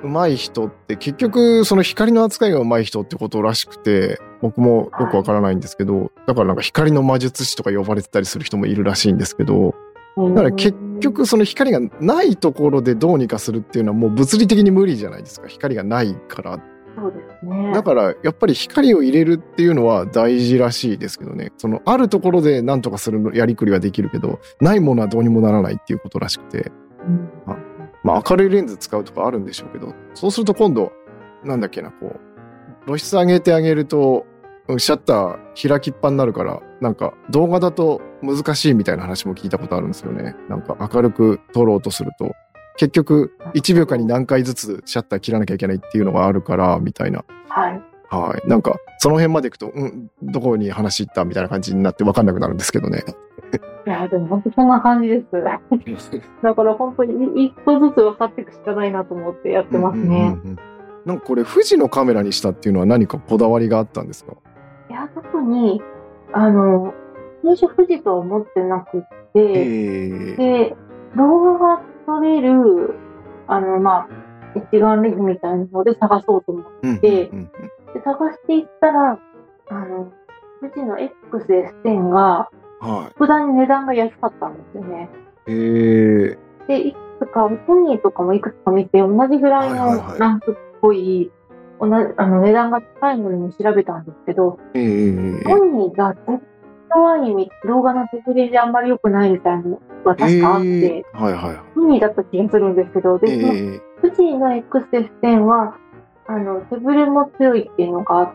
[0.02, 9.74] 上手い人って結局その光の扱いが上手い人ってことらしくて、僕もよくわからないんですけど、だからなんか光の魔術師とか呼ばれてたりする人もいるらしいんですけど、
[10.16, 15.48] だから結局その光がないところでどうにかするっていうのはもう物理的に無理じゃないですか。
[15.48, 16.58] 光がないから。
[16.96, 17.72] そうですね。
[17.72, 21.52] だからやっぱり光を入れるっていうのは大事らしいですけどね。
[21.56, 26.72] そのあるところで何とかするのやりくりはできるけど、ないものはどうにもならないっていうことらしくて。
[27.06, 27.56] うんあ
[28.02, 30.92] まあ明るいレンズ使うとかあるんでしょうけど、そうすると今度、
[31.44, 34.26] なんだっけな、こう、露出上げてあげると、
[34.68, 40.36] うんシャッター開きっぱになるから、なんか動画だと難しいみたいな話も聞いたことあるんですよね。
[40.48, 42.32] なんか明るく撮ろうとすると、
[42.80, 47.26] 結局1秒間に何回ずつシャッター切らなきゃいけないっていうのがあるから、みたいな。
[47.46, 47.82] はい。
[48.08, 48.48] はい。
[48.48, 53.04] なんか、その辺まで行くと、うん、どこに話行ったみたいな感じになって分かんなくなるんですけどね。
[53.86, 55.26] いや、でも本当そんな感じです。
[56.42, 60.04] だから本当に一個ずつ分かっていくしかないなと思ってやってますね。
[60.06, 60.56] うんうんうんうん
[61.04, 64.32] なんかこれ、富士のカメラにしたっていうのは何かこだわりがあったんですか？
[64.88, 65.82] いや、特に、
[66.32, 66.94] あの、
[67.42, 70.76] 最初富士とは思ってなくって、ええで、
[71.16, 72.94] 動画が撮れる、
[73.46, 74.08] あの、まあ、
[74.72, 77.50] 一眼レフみたいなので探そうと思って、うんでうんうん
[78.04, 79.18] 探していったら、
[79.68, 80.12] あの、
[80.60, 82.48] 富士の XS10 が、
[82.80, 85.10] は普段に値段が安かったんですよね。
[85.48, 85.52] い。
[85.52, 91.32] ええで、いくつか、ソニーとかもいくつか見て、同じぐらいはいはいはいのランクっぽい、
[91.80, 96.40] 同じあの値段が高いものも調べたんですけど、ええソニーが絶
[96.92, 101.56] 対に動画の手振りであんまり良くないみたいなのが確かあって、ええはいはいはい。
[101.74, 105.76] ソニーだった気がするんですけど、で、ええ富士の XS10 は、
[106.26, 108.32] あの、手ぶれも強いっていうのがあっ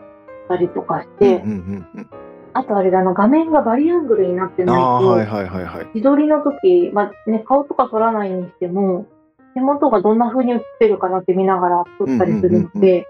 [0.48, 2.10] たりとかして、うんうんうん
[2.56, 5.86] あとあれだ、あの、画面がバリアングルになってないあ、と、はいはいはいはい。
[5.92, 9.04] 自撮りの時、まあね、顔とか撮らないにしても、
[9.52, 13.06] 手元がどんな風に映ってるかなって見ながら撮ったりするのうんうんで、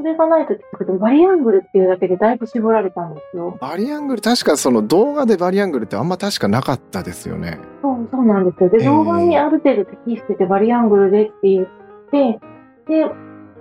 [0.00, 0.54] それがないと
[0.98, 3.58] バリアングルっていうだけでだいぶ絞られたんですよ。
[3.60, 7.58] バリアングル、確かその動画でバリアングルってあんま確かなかったですよね。
[7.82, 8.70] そう、そうなんですよ。
[8.70, 11.66] で、えー動画にある程度適しててバリアングルでって言っ
[12.10, 12.40] て、
[12.88, 13.06] で、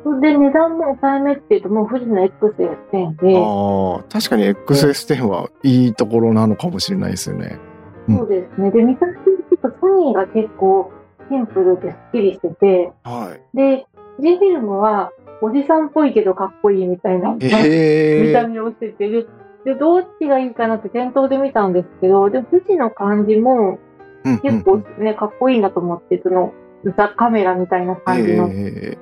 [0.03, 7.59] それで値段も抑えめっていうともう富士の XS10 で、ああ、確かに XS10 はいいところなのかもしれないですよね。
[8.07, 8.71] うんそうですね。
[8.71, 10.91] で、見た目でちょっとソニーが結構
[11.29, 13.57] シンプルでスッキリしてて、はい。
[13.57, 13.85] で、
[14.21, 19.25] G フィルムはおじさんっぽいけどかっこいいみたいな、ええ見た目をしてて、で、
[19.65, 23.79] でどっちがいいかなって店頭で見たんですけど、で、富士の感じも
[24.25, 26.53] うんうん結構ね、かっこいいなと思って、その、
[26.97, 28.49] ザ・カメラみたいな感じの。
[28.49, 28.97] で、え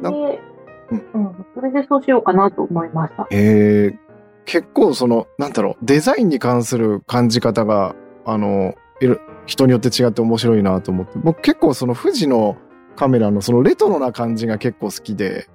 [0.00, 3.26] えなうん、それでそうしようかなと思いました。
[3.30, 3.98] ええ
[4.44, 12.56] 結構その、なんだろう、デザインに関する感じ方が、あの、いる人によって違って面白いなと思って、僕結構その富士の
[12.96, 15.48] カメラのそのレトロな感じが結構好きで、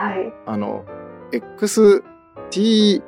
[0.00, 0.32] はい。
[0.46, 0.86] あの、
[1.30, 3.02] XT4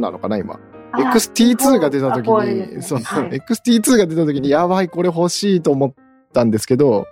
[0.00, 0.58] なのかな、今？
[0.90, 5.94] あ XT2 が出た時に、そう、ねはい XT2 が出た時に、やばい、これ欲しいと思っ
[6.32, 7.06] たんですけど、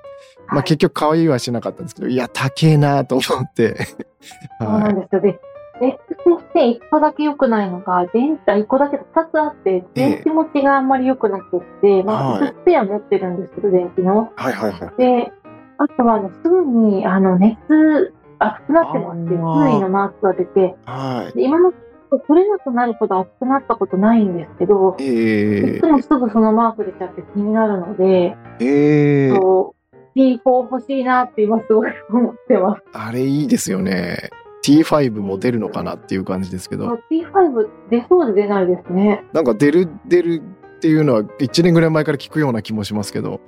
[0.49, 3.77] まあはい結局可愛いはしなかったんですけど、いや、高えなと思って。
[4.61, 5.21] そうなはんですよ。
[5.21, 5.39] で、
[5.81, 14.33] XS 1個だけ良くないのが、電池、1個だけ2つあって、電池持ちがあんまり良くなくって、まあ、はいスペア持ってるんですけど、電池の。
[14.37, 14.41] い。
[14.41, 14.93] はいはいはい。
[14.97, 15.33] で、
[15.79, 18.13] あとは、あの、すぐに、あの、熱、
[18.45, 21.37] 熱くなってますって、あー水位のマークが出て、はい。
[21.37, 21.77] で今のと
[22.11, 29.75] ころ取れなくなるほど熱くなったことないんですけど、いえつもすぐそのマーク出ちゃって気になるので、ー、えー、そ
[30.15, 32.83] う、P4 欲しいなって今すごい思ってます。
[32.93, 34.31] あれいいですよね。
[34.65, 39.25] T5 も出るのかなっていう感じですけど、P5 出そうで出ないですね。
[39.33, 40.43] なんか出る、出る
[40.77, 43.41] っていうのは1年ぐらい前から聞くような気もしますけど、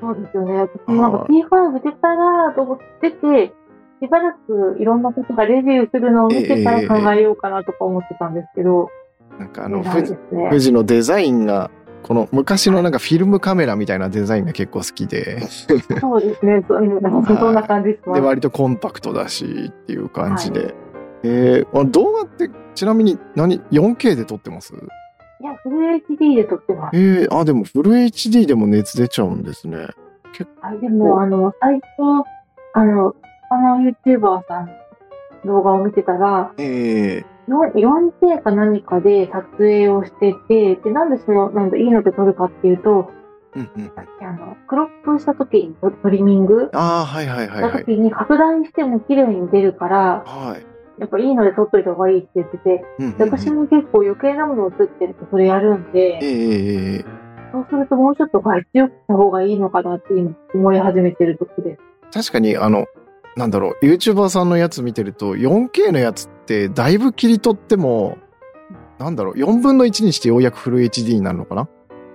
[0.00, 0.54] そうですよね。
[0.54, 3.54] 私もなんか P5 出たらと思ってて、
[4.04, 8.90] しばらくいろんなことがレビューするのを見てから考えようかなとか思ってたんですけど、
[9.38, 10.04] なんかあの、ね。
[10.50, 11.70] 富士のデザインが、
[12.02, 15.74] この昔のなんかフィルムカメラみたいなデザインが結構好きで、そ
[16.18, 16.64] うですね。
[16.68, 18.12] そうんそんな感じです。
[18.12, 20.74] で、割とコンパクトだしっていう感じで。
[21.26, 24.74] えー、あ動画ってちなみに何 ?4K で撮ってます？
[24.74, 26.96] いや、フル HD で撮ってます。
[26.98, 29.88] えー、あ、でもフル HD でも熱出ちゃうんですね。
[30.60, 32.28] はい、でも、あの、最初、
[32.74, 33.14] あの、
[33.54, 34.66] あの YouTuber さん
[35.46, 43.12] の動画を見てたら、えー、よ 4K か何かで撮影をしてて、で、なんでその、なんだ、いいので撮るかっていうと、
[43.54, 43.92] うんうん。
[43.96, 47.84] あの、クロップした時にトトリミングああ、はいはいはいしたはい。
[47.84, 50.66] 時に拡大しても綺麗に出るから、はい。
[51.00, 61.80] やっぱいいので撮っといた方がいいって言ってて、うんうんうんで私も結構余計なもの映ってるとそれやるんで、えー、えーそうするともうちょっと画質良くした方がいいのかなって今思い始めてる時です。
[62.12, 62.86] 確かにあの、
[63.36, 68.18] なんだろう、YouTuber さんのやつ見てると、4K のやつってだいぶ切り取っても、
[68.98, 71.68] なんだろう、4分の1にしてようやくフル HD になるのかな？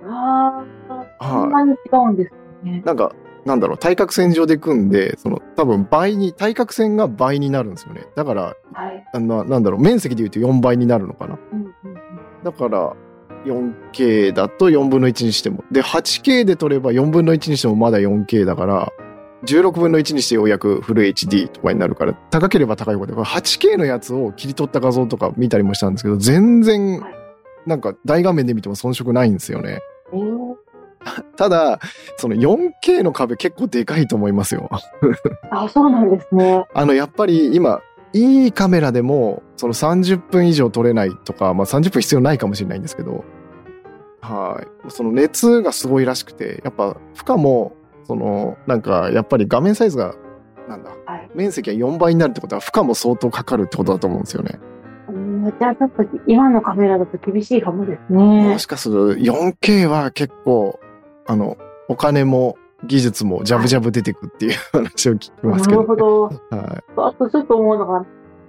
[0.04, 1.76] ああ、そんはなに違
[2.08, 2.86] うんですねい。。
[2.86, 3.12] なんか、
[3.44, 8.06] なんだろう、対角線上で組んで、その、多分倍に、対角線が倍になるんですよね。
[8.16, 9.06] だから、はい。
[9.12, 11.38] あのなんだろう、面積で言うと4倍になるのかな？
[11.52, 12.00] うんうんうん
[12.42, 12.96] だから、
[13.44, 15.64] 4K だと4分の1にしても。
[15.70, 18.92] で、8K で撮れば4分の1にしてもまだ 4K だから、
[19.44, 27.14] 16分の1にしてようやくフル HD とかになるから、高ければ高いほど、これ 8K のやつを切り取った画像とか見たりもしたんですけど、全然はい、
[27.66, 29.80] なんか大画面で見ても遜色ないんですよね。
[30.12, 30.56] えー、
[31.36, 31.80] ただ、
[32.16, 34.68] その 4K の壁結構でかいと思いますよ。
[35.50, 36.66] あ、そうなんですね。
[36.74, 37.80] あの、やっぱり今、
[38.12, 43.24] いいカメラでも、その30分以上撮れないとか、まあ30分必要ないかもしれないんですけど、
[44.20, 44.90] はい。
[44.90, 47.72] その熱がすごいらしくて、やっぱ負荷も、
[48.10, 50.16] その、なんか、やっぱり画面サイズが、
[50.68, 51.30] なんだ、はい。
[51.32, 54.58] 面積が4倍になるってことは負荷も相当かかるってことだと思うんですよね。
[55.08, 58.58] うんじゃあちょっと今のカメラだと厳しいかもですもね。
[58.58, 60.80] しかすると 4K は結構、
[61.26, 61.56] あの、
[61.88, 66.22] お金も技術もジャブジャブ出てくっていう話を聞きますけど、なるほど。
[66.50, 66.92] はい。
[66.96, 68.04] あとちょっと思うのが、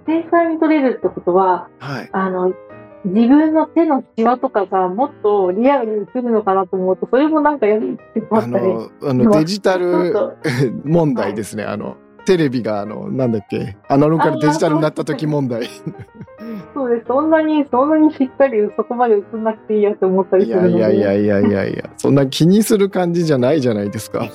[0.06, 2.08] 正解に撮れるってことは、はい。
[2.10, 2.52] あの、
[3.04, 8.46] 自分の手のシワとかがもっとリアルに映るのかなと思うと、それもなんかやりって思あ。
[8.46, 10.36] の、あのデジタルと
[10.84, 11.64] 問題ですね。
[11.64, 15.66] あの、テレビが、あの、なんだっけ、アナログからデジタルになった時問題。
[16.74, 17.06] そうです。
[17.08, 20.78] そんなに、そんなにしっかりそこまで映んなくていいやって思ったりいするので。
[20.78, 24.26] やいやいやいやいやいや、そんな気にする感じじゃないじゃないですか。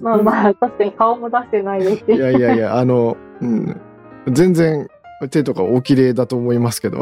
[0.00, 2.04] まあまあ、確かに顔も出してないですし。
[2.06, 3.80] いやいやいや、あの、うん。
[4.28, 4.88] 全然、
[5.30, 6.98] 手とかお綺麗だと思いますけど。
[6.98, 7.00] い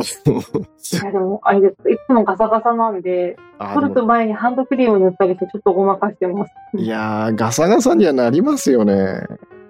[1.04, 1.90] やでも、あれです。
[1.90, 6.52] いつもガサガサなんで、あ撮ると前にハンドクリーム塗ったりして、ちょっとごまかしてます。
[6.74, 9.22] いやー、ガサガサにはなりますよね。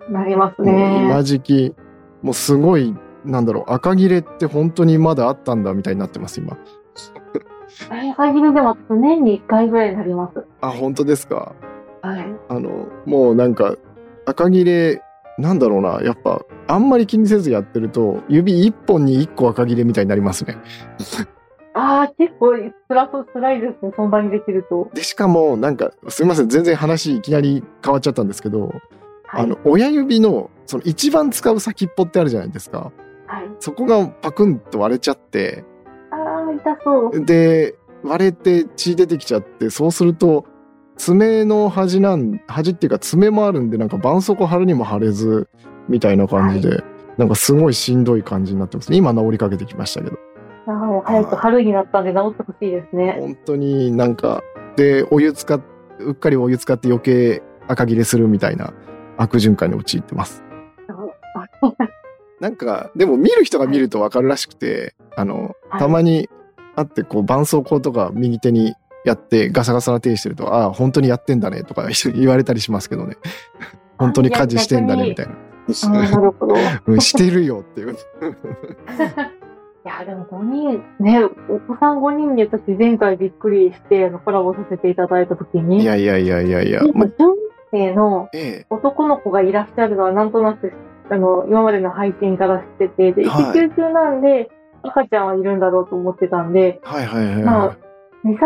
[0.09, 1.02] なりますね。
[1.04, 1.74] 今時期、
[2.22, 6.56] もうすごい、なんだろう、赤切れって本当にまだあったんだみたいになってます、今。
[7.90, 10.44] えー、限りでも年に1回ぐらいになります。
[10.61, 11.52] あ、本当ですか？
[12.02, 12.24] はい。
[12.48, 13.74] あの、もうなんか、
[14.24, 15.02] 赤切れ、
[15.38, 20.57] なんだろうな、やっぱ、あんまり気にせずやってると、指一本に一個赤切れみたいになりますね。
[21.74, 22.52] ああ、結構
[22.88, 23.92] 辛そう、辛いですね。
[23.94, 24.90] そんなにできると。
[24.94, 28.68] で、しかも、なんか、すみません、全然話いきなり変わっちゃったんですけど、
[29.26, 29.44] はい。
[29.44, 32.92] あの、親指の、その一番使う先っぽってあるじゃないですか。
[33.26, 33.50] はい。
[33.61, 35.64] そこがパクンと割れちゃって、
[36.11, 36.16] あ
[36.48, 37.24] あ、痛そう。
[37.24, 40.46] で、割れて血出てきちゃって、そうすると、
[40.96, 45.48] 爪の端なん、端っていうか爪もあるんで、なんか絆創膏貼るにも貼れず、
[45.88, 46.83] みたいな感じで、
[47.16, 48.96] なんかすごいしんどい感じになってますね。
[48.99, 50.16] 今治りかけてきましたけど。
[50.66, 53.16] あーもう早く春になったんで治ってほしいですね。
[53.20, 54.42] 本当になんか、
[54.77, 55.61] で、お湯使っ、
[56.01, 58.75] うっかりお湯使って余計赤切れするみたいな
[59.16, 60.42] 悪循環に陥ってます。
[62.40, 66.29] なんか、でも見る人が見るとわかるらしくて、あの、はいたまに
[66.75, 73.16] あって、こう、絆創膏とか右手にやってガサガサな手してると、ああ、本当にやってんだねとか言われたりしますけどね。
[73.99, 75.35] 本当に家事してんだねみたいな。
[75.90, 76.57] なるほど。
[76.57, 77.96] い うんしてるよっていう。
[79.87, 86.83] や、でも5人、ね、お子さん5人で私前回びっくりして、あのコラボさせていただいたときに、いやいやいやいやいや。
[86.83, 87.24] ま今、中
[87.72, 88.66] 生のええ。
[88.68, 90.72] 男の子がいらっしゃるのはなんとなく、
[91.09, 94.50] あの、今までの配信から知ってて、で、はい育休中なんで、
[94.83, 97.76] 赤ちゃんはいるんだろうと思ってたんで、はいはいはいまあは、
[98.24, 98.38] 2、3い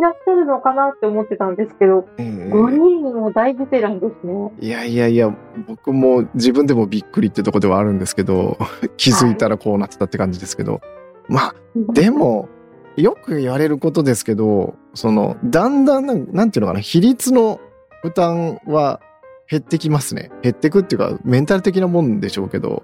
[0.00, 2.22] らっしゃるのかなって思ってたんですけど、い。
[2.22, 4.52] ええ5人も大ベテランですね。
[4.60, 5.34] いやいやいや、
[5.66, 8.56] 僕も自分でもびっくりってとこではあるんですけど、
[8.96, 10.80] 気づいたらこうなってたって感じですけど。
[11.28, 11.54] まあ、
[11.92, 12.48] でも、
[12.96, 17.60] よく言われることですけど、その、だんだんなん、なんていうのかな、比率の
[18.02, 19.00] 負担は
[19.48, 20.30] 減ってきますね。
[20.42, 22.82] 減ってくっていうか、メンタル的なもんでしょうけど、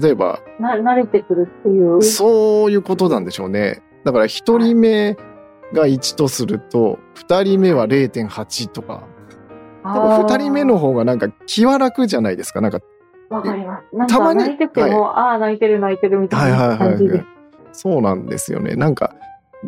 [0.00, 2.02] 例えば、な慣れてくるっていう。
[2.02, 3.82] そういうことなんでしょうね。
[4.04, 5.16] だから、一人目
[5.72, 9.04] が1とすると、二人目は0.8とか、
[9.82, 12.60] 多分二人目の方がなんか気は楽じゃないですか？
[12.60, 12.80] なんか、
[13.28, 13.96] わかります。
[13.96, 17.24] なんたまにか泣いてても、ああ、泣いてる泣いてるみたいな感じで。
[17.72, 18.74] そうなんですよね。
[18.74, 19.14] なんか、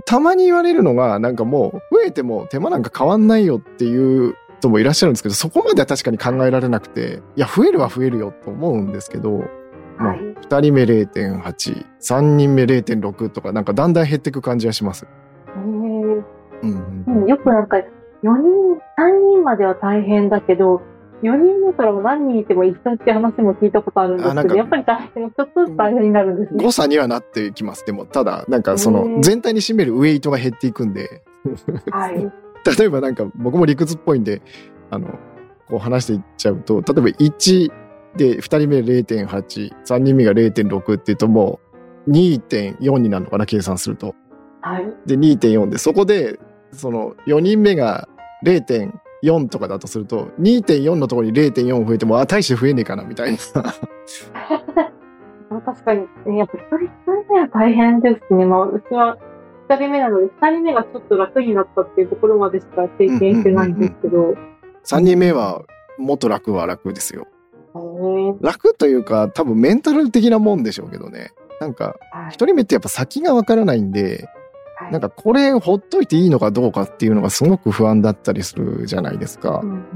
[0.07, 9.45] たまに言われるのが、なんかもう、増えても手間なんか変わんないよっていう人もいらっしゃるんですけど、そこまでは確かに考えられなくて、いや、増えるは増えるよと思うんですけど、
[9.99, 10.19] まあ、はい。
[10.19, 15.07] 2人目0.8、3人目0.6とか、なんかだんだん減っていく感じがします。
[16.63, 17.83] うんでもよくなんか、4
[18.23, 20.83] 人、3人までは大変だけど、
[21.23, 26.65] 4人目からも何人いても一緒って話も聞いたことあるんですけど、やっぱり大変、ちょっとずつ大変になるんですね。
[26.65, 27.85] 誤差にはなってきます。
[27.85, 31.23] でも、ただ、なんかその、うん全体に占めるウェイトが減っていくんで、
[31.91, 32.33] はい。
[32.79, 34.43] 例えばなんか僕も理屈っぽいんで、
[34.91, 35.09] あの、
[35.69, 37.73] こう話していっちゃうと、例えば1
[38.17, 39.27] で2人目0.8、
[39.85, 41.61] 3人目が0.6っていうとも
[42.07, 44.15] う2.4になるのかな、計算すると。
[44.63, 44.93] はい。
[45.07, 46.39] で、2.4で、そこで、
[46.73, 48.09] その4人目が
[48.45, 53.39] 0.4とかだとすると、2.4のところに0.4増えても、あ、大して増えねえかな、みたいな。
[55.65, 56.91] 確かに、ね、やっぱ一人一
[57.27, 58.47] 人目は大変ですね。
[58.47, 59.19] まあ、うちは
[59.69, 64.35] 二人目なので、二人目がちょっと楽になったっていうところまでしか経験してないんですけど、
[64.85, 65.63] 3人目は
[65.99, 67.27] もっと楽は楽ですよ。
[68.41, 71.33] 楽というか、多分メンタル的なもんでしょうけどね。
[71.61, 74.40] なんか、はい一人目ってやっぱ先がわからないんで、はい
[74.91, 79.67] なんかこれほっといていいのかどうかっていうのがすごく不安だったりするじゃないですかう。
[79.67, 79.87] んうん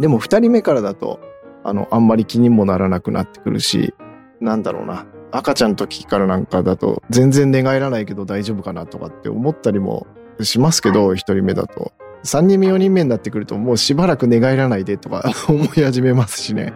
[0.00, 1.20] でも二人目からだと、
[1.62, 3.94] あの、あんまり気にもならなくなってくるし、
[4.40, 5.06] なんだろうな。
[5.30, 10.06] 赤ちゃんの時からなんかだと、全然寝返らないけど大丈夫かなとかって思ったりも
[10.40, 11.92] しますけど、一人目だと。
[12.22, 16.72] 三人目、四人目になってくると、もうしばらく寝返らないでとか 思い始めますしね。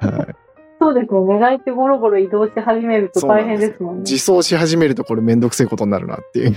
[0.00, 0.34] はい
[0.82, 1.20] そうですね。
[1.20, 4.00] 寝返ってゴロゴロ移動し始めると大変ですもんね。
[4.00, 6.54] 自走し始めるとこれめんどくせえことになるなっていう。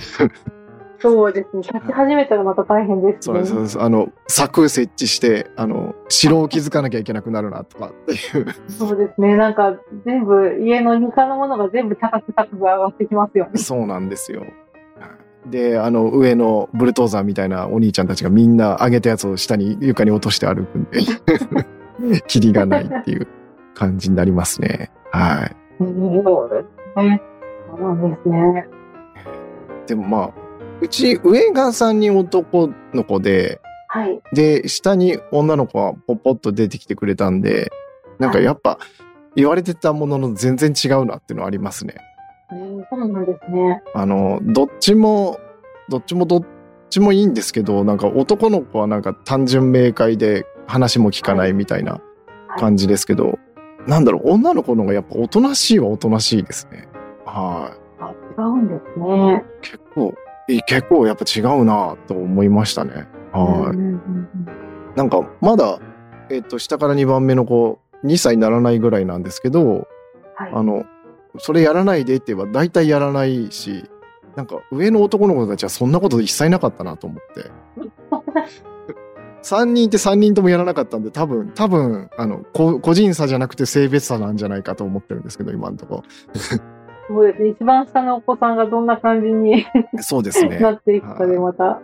[0.98, 1.62] そうですね。
[1.62, 3.18] 立ち始めたらまた大変ですね。
[3.20, 3.80] そうですそうです。
[3.80, 8.46] あの、柵設置して、あの、城を築かなきゃいけなくなるなとかっていう。
[8.68, 9.36] そうですね。
[9.36, 13.58] なんか全部家の床のものが全部高く高く上がってきますよね。
[13.58, 14.42] そうなんですよ。
[15.46, 23.28] で、あの、上のブルトーザーみたいなお兄ちゃんたちがみんな上げたやつを下に床に落として歩くんで、キリがないっていう
[23.76, 24.90] 感じになりますね。
[25.12, 25.56] はい。
[25.78, 25.88] そう
[26.50, 26.64] で
[26.94, 27.22] すね。
[27.68, 28.66] そうですね。
[29.86, 30.30] でもまあ、
[30.80, 34.20] うち上が3人男の子で、はい。
[34.32, 37.70] で、下に女の子がポッポッと出てきてくれたんで、
[38.18, 38.78] なんかやっぱ
[39.36, 41.94] 言われてたものの全然違うなっていうのはありますね。
[42.50, 43.82] えーそうなんですね。
[43.94, 45.38] あの、どっちも、
[45.88, 46.44] どっちもどっ
[46.88, 52.00] ちもいいんですけど、なんか男の子はなんか単純明快で話も聞かないみたいな
[52.58, 53.38] 感じですけど、
[53.86, 56.88] なんだろう、女の子の方がやっぱおとなしいはおとなしいですね。
[57.24, 59.44] はあ、違うんですね。
[59.58, 59.60] い。
[59.62, 60.14] 結構、
[60.48, 63.06] い結構やっぱ違うなと思いましたね。
[63.32, 63.76] はい。
[63.76, 64.66] うんうんうん
[64.96, 65.78] なんかまだ、
[66.30, 69.86] えっと、下から2番目の子、2歳にならないぐらいなんですけど、
[70.34, 70.52] はい。
[70.54, 70.86] あの、
[71.38, 73.84] それやらないでって言えば大体やらないし、
[74.36, 77.50] なんか上の男の子たちはそんなこと一切なかったなと思って。
[79.46, 86.02] 3人って3人ともやらなかったんで、多分、多分、あの、こ個人差じゃなくて性別差なんじゃないかと思ってるんですけど、今のとこ
[87.08, 87.48] そうですね。
[87.50, 90.02] 一番下のお子さんがどんな感じにろ。
[90.02, 90.58] そうですね。
[90.60, 91.80] なっていくかでまた。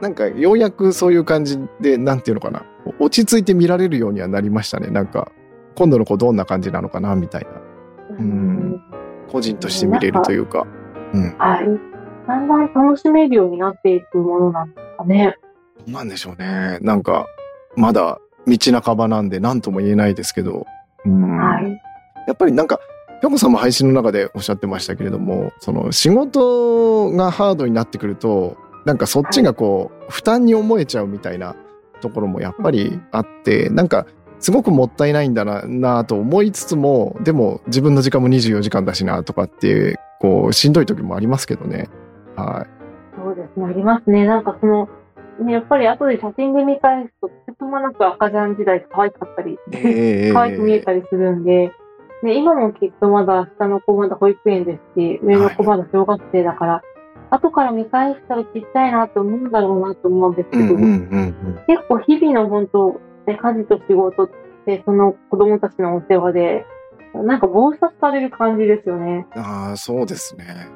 [0.00, 2.62] なんか、ようやくそういう感じで、なんていうのかな。
[3.00, 4.90] 落ち着いて見られるようにはなりましたね。
[4.90, 5.32] なんか、
[5.74, 7.46] 今度の子どんな感じなのかな、みたい
[8.10, 8.24] な。
[8.24, 8.80] ん
[9.30, 10.66] 個人として見れるというか。
[11.12, 11.34] うん。
[11.38, 11.66] はい。
[12.28, 15.36] だんだん楽しめるようになっていくものなんですかね。
[15.86, 16.78] なんでしょうね。
[16.80, 17.26] なんか、
[17.76, 20.66] まだ道半ばなんで何とも言えないですけど、
[21.04, 21.80] うんはい。
[22.26, 22.80] やっぱりなんか、
[23.20, 31.54] ぴょこさんも配信の中でおっしゃってましたけれども、その仕事がハードになってくると、なんかそっちがこう、負担に思えちゃうみたいな
[32.00, 34.06] ところもやっぱりあって、なんか、
[34.40, 41.88] すごくもったいないんだな、なと思いつつも、でも自分の時間も24時間だしなとかって、こう、しんどい時もありますけどね。
[42.34, 42.66] は
[43.16, 43.66] そうですね。
[43.66, 44.26] ありますね。
[44.26, 44.88] なんかその、
[45.42, 49.58] ね、やっぱり後で写真で見返すと、とてつもなく赤ちゃん時代可愛かったり、い。
[49.72, 51.72] え可愛く見えたりするんで、
[52.22, 56.82] ね、今もきっとまだ下の子まだ保育園ですし、上の子まだ小学生だから、
[57.30, 61.64] 後から見返したらちっちゃいなって思うんだろうなと思うんですけど、うんうんうんうん。
[61.66, 64.30] 結構日々の本当、ね、家事と仕事っ
[64.66, 66.66] て、その子供たちのお世話で、
[67.14, 69.26] なんか暴殺される感じですよね。
[69.34, 70.68] ああ、そうですね。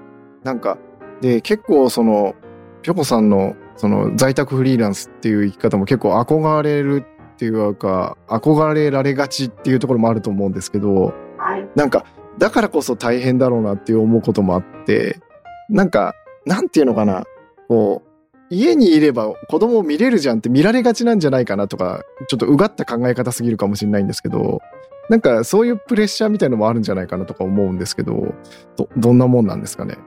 [0.43, 0.79] なんか、
[1.21, 2.35] で、結構その、
[2.83, 7.05] ぴょこさんの、その、在宅フリーランスっていう生き方も結構憧れる
[7.35, 11.69] っていうか、憧れられがちっていうところもあると思うんですけど、はい。
[11.75, 12.05] なんか、
[12.39, 15.21] だからこそ大変だろうなって思うこともあって、
[15.69, 16.15] なんか、
[16.45, 17.25] なんていうのかな、
[17.69, 18.09] こう、
[18.49, 24.61] 家にいれば子供を見れるじゃんって見られがちなんじゃないかなとか、ちょっとうがった考え方すぎるかもしれないんですけど、
[25.09, 28.35] なんかそういうプレッシャーみたいのもあるんじゃないかなとか思うんですけど、
[28.77, 29.99] ど、どんなもんなんですかね？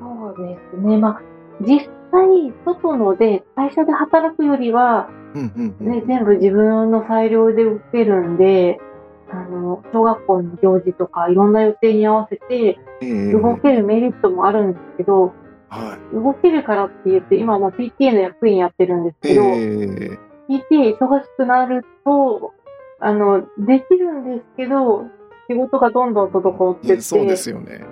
[0.00, 0.06] そ
[0.42, 0.98] うですね。
[0.98, 1.22] まあ、
[1.60, 5.90] 実際、外ので、会社で働くよりは、うんうんうん。
[5.90, 8.78] ね、全部自分の裁量で受けるんで、
[9.30, 15.32] あの、小学校の行事とか、いろんな予定に合わせて、ええ動けるメリットもあるんですけど、
[15.68, 19.34] は動けるからって言って、今、まあ、PTA の役員やってるんですい。
[19.34, 22.52] けど、え PTA 忙しくなると、
[23.00, 25.04] あの、できるんですけど、
[25.48, 27.84] 仕事がどんどん滞ってって、えそうですよね。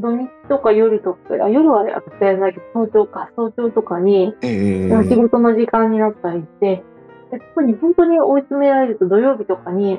[0.00, 5.08] 土日とか夜とか、あ夜は私やらないけど、早朝か、早朝とかに、ええ。
[5.08, 6.82] 仕事の時間になったりして、
[7.30, 9.98] で特に本当に追い詰められると土曜日とかに、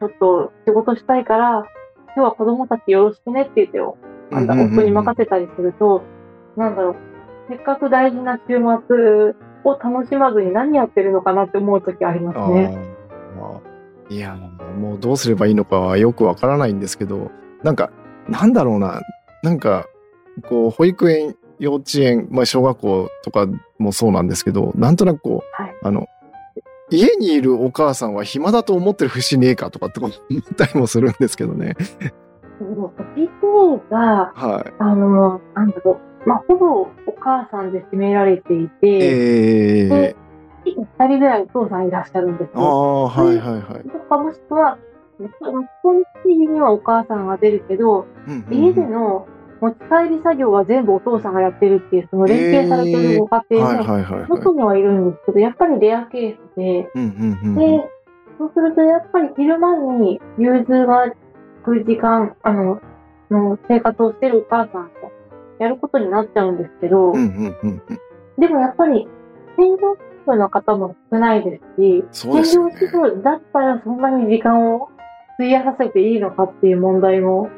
[0.00, 1.64] ちょっと仕事したいから、
[2.14, 3.96] 今日は子供たちよろしくねって言ってよ、
[4.32, 6.02] あんだ、夫に任せたりすると、
[6.56, 6.96] なんだろう、
[7.48, 9.34] せっかく大事な週末
[9.64, 12.78] を楽しまずに何やってるのかなって思う時ありますあね。
[14.10, 14.14] ー。
[14.14, 14.36] いや、
[14.80, 17.30] もうどうすればいいのかはよくわからないんですけど、
[17.62, 17.90] なんか、
[18.28, 19.00] なんだろうな、
[19.42, 19.86] なんか、
[20.48, 23.46] こう、保育園、幼稚園、まあ、小学校とか
[23.78, 25.74] もそうなんですけど、なんとなくこう、はい。
[25.82, 26.06] あの、
[26.90, 30.12] 家にいるお母さんは暇だと思ってる節ねえかとかって思っ
[30.56, 31.76] たりもするんですけどね。
[32.60, 34.72] もう PTA が、はい。
[34.78, 36.88] あの、なんだろう、まあ、ほぼお
[37.20, 40.16] 母さんで占められていて、ええで
[40.98, 42.66] 二人ぐらいお父さんいらっしゃるんですあよ。
[42.66, 43.88] あ、はいはいはい。
[43.88, 44.78] とかもしくは、
[45.20, 45.38] 学
[45.82, 49.26] 校の次にはお母さんが出るけど、うんうん家での
[49.60, 54.30] 持ち帰り作業は全部お父さんがやってるっていう、その連携されてるご家庭はいも、はいはいはい。
[54.30, 57.54] 中にはいるんですけど、やっぱりレアケースで、うんうんうんうん。
[57.56, 57.90] で、
[58.38, 61.12] そうするとやっぱり昼間に融通が利
[61.64, 62.80] く時間、あの、
[63.30, 64.90] の生活をしてるお母さんが
[65.58, 67.82] やることになっちゃうんですけど、うんうんうんうん。
[68.38, 69.08] でもやっぱり
[69.56, 74.88] 専業主婦の方も少ないですし、専業主婦だったらそんなに時間を
[75.38, 77.48] 費やさせていいのかっていう問題も。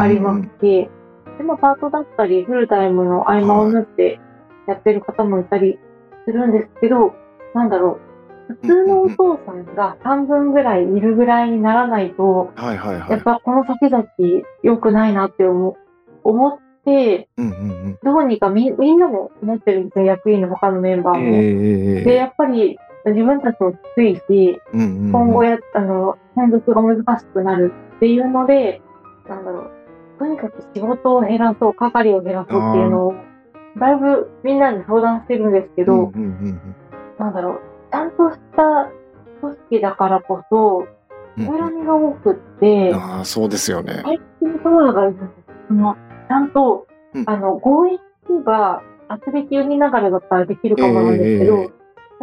[0.00, 0.88] ありますし、
[1.36, 4.18] でもパートだったりフルタイムの合間を縫って
[4.66, 5.78] やってる方もいたり
[6.24, 7.14] するんですけど、
[7.54, 7.98] なんだろ
[8.48, 12.50] う、普通のお父さんが半分ぐらいいるぐらいにならないと。
[13.10, 14.06] やっぱこの先々
[14.62, 15.76] 良くないなって思
[16.48, 17.28] って。
[18.02, 21.20] どうにかみみんなも思ってるんですよ、役員の他のメンバーも。
[21.20, 22.78] ええで、やっぱり
[23.10, 25.12] 自分たちもきついし、うんうんうん。
[25.12, 28.80] 今後や、あの、変続が難しくなるっていうので、
[29.28, 29.70] なんだろう、
[30.18, 33.14] とにかく仕事を減らそう、係を減らそうっていうのを、
[33.78, 36.76] だいぶみんなに相談してるんですけど、うんうんうん
[37.18, 38.90] なんだろう、ちゃんとした
[39.40, 40.86] 組織だからこそ、
[41.36, 41.58] うんうん。
[41.58, 44.00] 恨みが多くって、ああ、そうですよね。
[44.04, 45.30] 最近どうがいるんです
[45.68, 45.94] その、
[46.28, 47.98] ちゃんとうん、あの、強引
[48.30, 51.81] には、圧力読みながらだったらできるかもなんですけど、ええ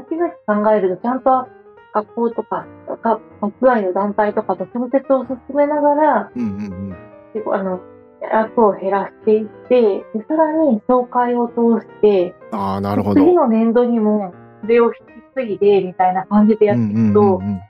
[0.09, 1.47] 先々考えると、ちゃんと
[1.93, 2.65] 学校とか、
[3.03, 6.95] が国外の団体とかと調節を進めながら、うんうん
[7.33, 7.79] 結構あの、
[8.21, 12.59] 役を減らしていって、でさらに総会を通して、うん。
[12.59, 13.21] ああ、なるほど。
[13.21, 14.97] 次の年度にもそれを引き
[15.35, 17.61] 継いで、みたいな感じでやっていくと、うんうんうんうん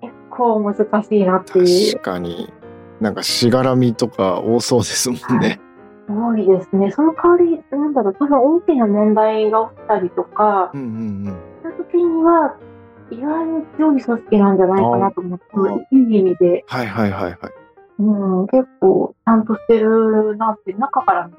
[0.00, 0.74] 結構難
[1.04, 2.02] しいなっていう確。
[2.02, 2.52] かに。
[3.00, 5.60] なんかしがらみとか多そうですもんね。
[6.08, 6.90] 多いですね。
[6.90, 11.36] その代わり、なんだろう、多分大きな問題が起きたりとか、うんうんうん。
[11.62, 12.56] そういう時には、
[13.10, 17.38] 意外に強い組織なんじゃないかなと思ってあ、いい意味で、はいはいはいはい。
[17.98, 21.30] うん、結構ちゃんとしてるなって中から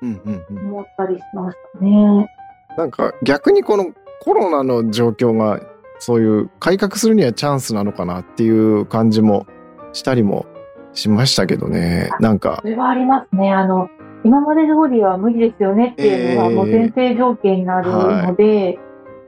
[0.00, 0.58] うんうんうん。
[0.68, 2.28] 思ったりしましたね。
[2.76, 5.60] なんか逆にこのコロナの状況が
[5.98, 9.46] そういう改革するにはチャンスなのかなっていう感じも
[9.92, 10.46] したりも
[10.92, 12.10] しましたけどね。
[12.20, 13.52] なんかそ、れはありますね。
[13.52, 13.88] あの、
[14.24, 18.78] 今まで通りは無理ですよねっていうのがええもう前提条件になるので、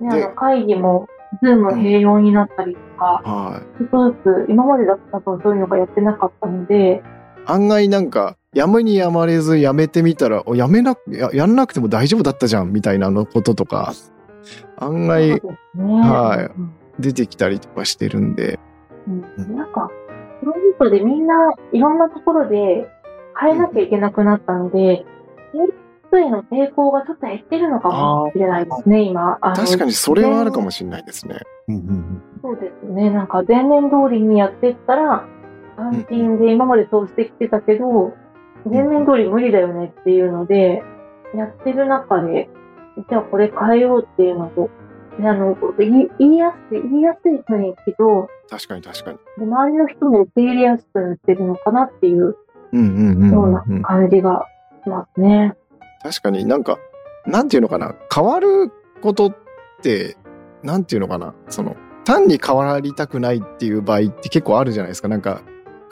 [0.01, 1.07] ね、あでの会議も、
[1.43, 7.03] ズーム併用になったりとか、はちょっとずつ、今までだったとそういうのがやってなかったので、
[7.47, 7.51] い。
[7.51, 13.93] 案外なんか、やむにやまれずやめてみたら、おやめなく、ややんなくても大丈夫だったじゃんみたいなのこととか、
[14.79, 15.41] 案外ね。
[15.75, 18.59] はいうん出てきたりとかしてるんで。
[19.07, 19.91] うんなんか、
[20.41, 21.35] プロジェクトでみんな
[21.73, 22.89] いろんなところで
[23.41, 25.05] 変えなきゃいけなくなったので、
[26.09, 29.39] 人への抵抗がちょっと減ってるのかもしれないですね、今。
[29.41, 31.41] 確かにそれはあるかもしれないですね。
[31.69, 33.11] うんうんそうですね。
[33.11, 35.27] なんか前年通りにやってったら、
[35.77, 38.15] 安心で今までそうしてきてたけど、
[38.65, 40.83] 前年通り無理だよねっていうので、
[41.35, 42.49] やってる中で、
[43.09, 44.71] じゃあこれ変えようっていうのと、
[45.21, 49.19] であの言い言いやすい、言いやすい雰囲気と、確かに確かに。
[49.39, 52.46] で周りの人も受け入れやすくなってるのかなっていううんうんうん
[52.77, 53.53] よううんう。
[53.53, 54.47] なん感じが
[54.85, 55.55] しますね。
[56.03, 56.79] 確かになんか、
[57.27, 59.37] なんていうのかな、変わることっ
[59.83, 60.17] て、
[60.63, 65.09] なんていうのかな、その、単に変わりたくないっていう場合って結構あるじゃないですか。
[65.09, 65.43] なんか、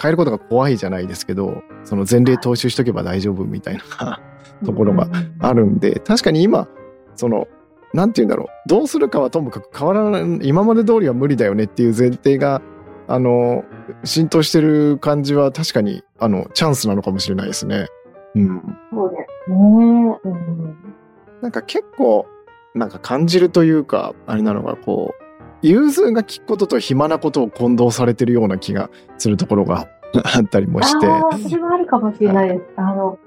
[0.01, 4.20] 変えることが怖いじゃないですけど、その前例踏襲しとけば大丈夫みたいな
[4.64, 5.09] ところが
[5.41, 6.68] あるんで、確かに今、
[7.14, 7.47] その、
[7.93, 12.61] なんていうんだろう、どうするかはともかく変わらない、今まで通りは無理だよねっていう前提が、
[13.07, 13.64] あの、
[14.05, 17.87] 浸透してる感じは確かに、あの、チャンスなのかもしれないですね。
[18.35, 18.78] うん。
[18.93, 19.16] そうで
[19.47, 20.18] すね。
[20.24, 20.95] うん
[21.43, 22.26] なんか結構、
[22.74, 25.24] なんか感じるというか、あれなのが、こう、
[25.61, 29.89] 融通が利くことと暇なことを混同されてるような気がするところが
[30.37, 31.07] あったりもして。
[31.07, 32.62] ああ、それはあるかもしれないです。
[32.76, 33.18] あの、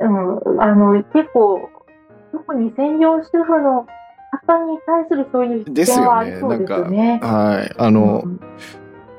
[0.00, 0.04] う
[0.54, 1.68] ん、あの、結構、
[2.32, 3.86] 特に専業主婦の
[4.30, 7.20] 方に対するそういう視点はありそうですよね。
[7.22, 7.74] はい。
[7.78, 8.40] あの、うん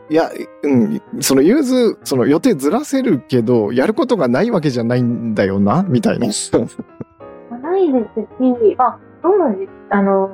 [0.09, 0.31] いや、
[0.63, 6.27] うん、その融通、その予定ずらせるけど、やることがないわけじゃないんだよな、みたいな。
[6.27, 10.29] まあないですし、まあ、どんなじあの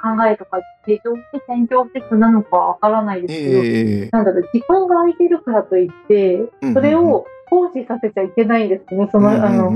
[0.00, 9.08] 考えとか、事情的、専業的なのかわからないですけど、ええなんだろう、時間が空いてるからといって、それを行使させちゃいけないんですね。
[9.10, 9.72] その、あの、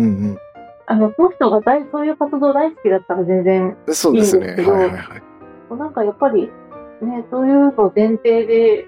[0.87, 4.47] あの、その人が大そういう活動大好きだったら全然、うんそうですね。
[4.47, 5.79] いいんですけどはいはいはい。
[5.79, 6.51] なんかやっぱり、
[7.03, 8.87] ね、そういうの前提で、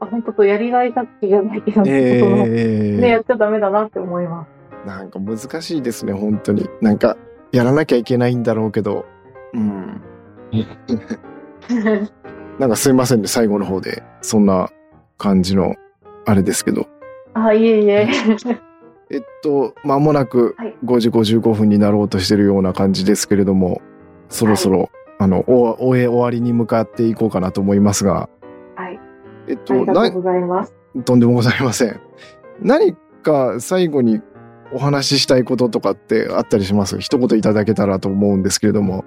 [0.00, 4.60] あ本当とやりがい作詞じゃないけど、えそのえね、やっちゃダメだなって思います。
[4.86, 6.68] なんか難しいですね、本当に。
[6.80, 7.16] なんか、
[7.52, 9.04] やらなきゃいけないんだろうけど、
[9.52, 10.00] うん。
[12.58, 14.02] なんかすいませんね、最後の方で。
[14.22, 14.70] そんな
[15.18, 15.74] 感じの、
[16.26, 16.86] あれですけど。
[17.34, 18.08] あ、いえいえ。
[19.12, 23.82] えっと、間もなくはい5時55分になろうとしてるような感じですけれども、
[24.28, 28.39] そろそろ、あの、お終え終わりに向かっていこうかなと思いますが、はい。
[29.50, 30.74] えっあと、なりがとうございます。
[31.04, 32.00] とんでもございません。
[32.62, 34.20] 何か最後に
[34.72, 37.00] お話ししたいこととかってあったりします？
[37.00, 39.04] 一言いただけたらと思うんですけれども。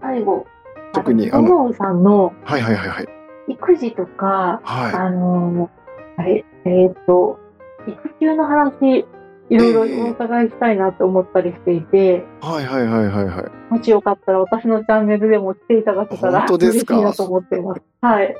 [0.00, 0.46] 最後、
[0.92, 3.08] 特にあの、さんのはいはいはいはい。
[3.48, 5.70] 育児とか、はあの、
[6.16, 7.38] あれ、えっ、と、
[7.86, 9.06] 育休の話、
[9.50, 12.46] いろいろお伺いしたいなと思ったりしていて、い。
[12.46, 13.72] はいはいはいはいはい。
[13.72, 16.96] もしよかったら私のチャンネルでも来ていただけたら本当ですか？
[16.98, 17.82] 嬉しいなと思ってます。
[18.00, 18.36] はい。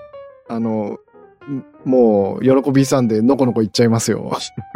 [0.48, 0.98] あの、ん
[1.84, 4.30] もう、喜びさんでのこのこ言っちゃいますよ。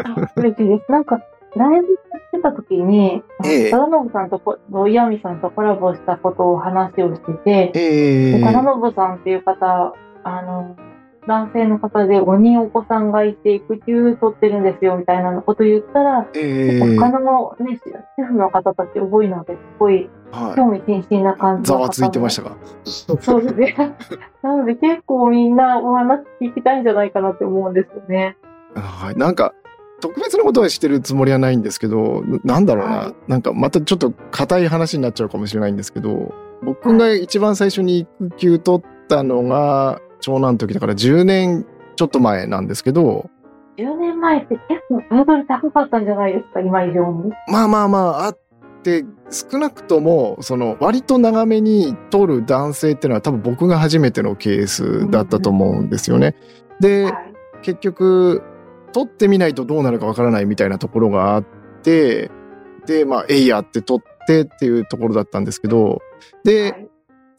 [0.05, 0.91] あ嬉しいです。
[0.91, 1.23] なんか、
[1.57, 4.59] ライブやってた時に、ええ忠信さんとこ、
[4.89, 9.95] 岩見さんとコラボしたことを話をしてて、ええで忠信さんっていう方、
[10.25, 10.77] あの、
[11.27, 17.79] 男性の方で5人お子さんがいて育休取ってるんですよみたいなこと言ったら、ええ他のね、
[18.17, 21.63] 主婦の方たち多いので、すごいは興味津々な感い。
[21.63, 22.57] じざわついてましたか？
[22.85, 23.75] そうですね。
[24.43, 28.37] なので結構みんなお話聞きたいんじゃないかなって思うんですよね。
[28.75, 29.17] はい。
[29.17, 29.55] なんか、
[30.01, 32.97] 特別なことはしてるつもりはないんですけど、ななんだろうな。
[32.97, 41.65] はいなんか、またちょっと硬い話になっちゃうかもしれないんですけど、僕が一番最初に育休取ったのが、長男の時だから10年
[41.97, 43.29] ちょっと前なんですけど、
[43.77, 47.33] 10年前って結構ハードル高かったんじゃないですか、今以上に。
[47.51, 48.39] まあまあまああっ
[49.03, 56.35] て、少なくとも、その、割と長めに取る男性っていうのは多分僕が初めてのケースだったと思うんですよね。
[56.81, 57.35] で、はい。
[57.63, 58.43] 結局、
[58.93, 61.45] 取ってみないとどうなるかわからないみたいなところがあっ
[61.83, 62.31] て、
[62.87, 66.01] で、まあ、えいやって取ってっていうところだったんですけど、
[66.45, 66.89] で、はい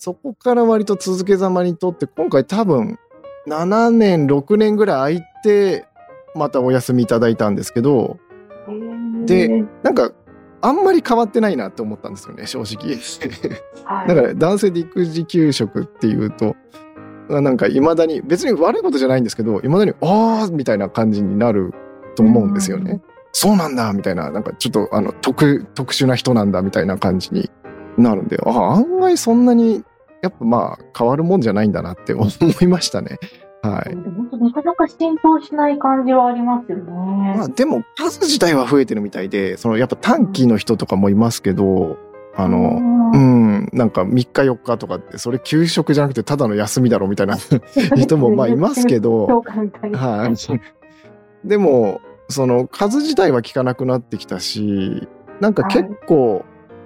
[0.02, 2.97] そこから割と続けざまにとって、今回多分、
[3.47, 5.86] 7年、6年ぐらい空いて、
[6.36, 8.18] またお休みいただいたんですけど、
[9.26, 10.12] で、なんか、
[10.62, 12.95] あんまり変わってないなって思ったんですよね、正直。
[13.86, 16.55] はい、だから男性で育児休職っていうと、
[17.30, 21.74] なんか未だに、別に悪いことじゃないんですけど、未だに、あーみたいな感じになる
[22.16, 22.91] と思うんですよね。
[22.91, 23.01] うん
[23.32, 27.49] そうなんだみたいな、なんかちょっとあの特特殊な人なんだみたいな感じに
[27.97, 29.84] なるんで、あ案外そんなに
[30.22, 32.26] やっぱまあ変わるもんじゃないんだなって思
[32.62, 33.20] いましたね。
[33.62, 33.93] はい。
[33.93, 36.84] 本当なかなか浸透しない感じはありますよね。
[37.38, 41.97] まあでも数自体は増えてるみたいで、そのやっぱ短期の人とかもいますけど、
[42.36, 42.78] あの、
[43.14, 47.38] ううんん、なんか3日4日とかって、それ休職じゃなくてただの休みだろみたいな
[47.97, 49.26] 人もまあいますけど。
[49.93, 51.47] はい。
[51.47, 55.07] でも、その数自体は効かなくなってきたし、
[55.41, 56.45] なんか結構、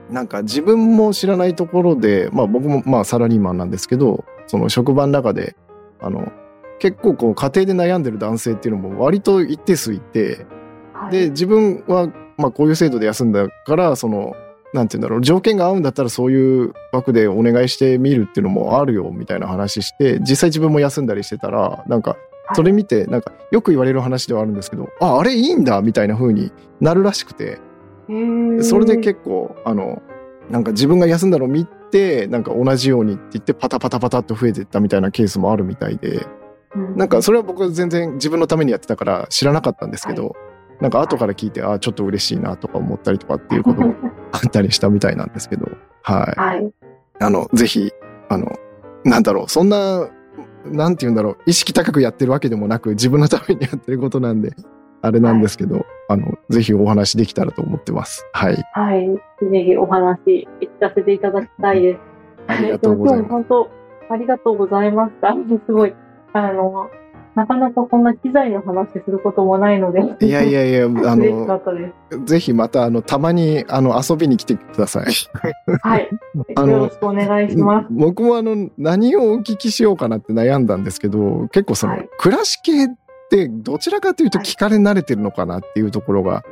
[0.10, 5.56] なんか自分も知らないところで、まあ僕もまあサラリーマンなんですけど、その職場の中で、
[6.00, 6.32] あの、
[6.80, 10.46] 結構こう家庭で悩んでる男性っていうのも割と一定数いて、
[10.94, 11.12] はい。
[11.12, 14.36] で、自分はまあこういう制度で休んだから、その、
[14.74, 22.56] なんて言うんだろう、条件が合うんだったらそういう枠でお願いしてみるっていうのもあるよみたいな話して、実際自分も休んだりしてたら、なんかはい。
[22.56, 26.52] それ見て、なんかよく言われる話ではあるんですけど、あ、あれいいんだみたいな風に
[26.82, 27.60] なるらしくて、
[28.62, 30.02] それで結構、あの、
[30.50, 36.43] なんか自分が休んだのを見て、なんか同じようにって言ってパタパタパタっと増えていったみたいなケースもあるみたいで、うん
[36.96, 40.36] なんかそれは僕全然自分のためにやってたから知らなかったんですけど、
[40.82, 43.94] なんか後から聞いて、あちょっと嬉しいなとか思ったりとかっていうことも
[44.32, 45.68] あったりしたみたいなんですけど、
[46.02, 46.40] はい。
[46.40, 46.74] はい。
[47.20, 47.92] あの、ぜひ、
[48.30, 48.52] あの、
[49.04, 50.10] なんだろう、そんな、
[50.66, 54.54] なんて言うんだろう、意識高くやってるわけでもなく、自分のためにやってることなんで、
[55.02, 58.26] あれなんですけど、あの、ぜひお話できたらと思ってます。
[58.34, 58.64] はい。
[58.74, 59.08] はい。
[59.50, 62.00] ぜひお話聞かせていただきたいです。
[62.48, 63.32] ありがとうございます。
[63.32, 63.70] 本当、
[64.10, 65.36] ありがとうございました。
[65.66, 65.94] すごい、
[66.34, 66.90] あの、
[67.36, 70.02] なかなかこんな機材の話することもないので。
[70.26, 71.62] いやいやいや、 あの。
[72.26, 75.06] ぜひまた、あの、たまに、あの、遊びに来てください。
[75.82, 76.10] はい。
[76.68, 77.88] よろしくお願いします。
[77.90, 82.90] 僕もあの、何をお聞きしようかなって悩んだんですけど、結構その、はい暮らし系っ
[83.30, 86.44] てどちらかというと聞かれ慣れてるのかなっていうところが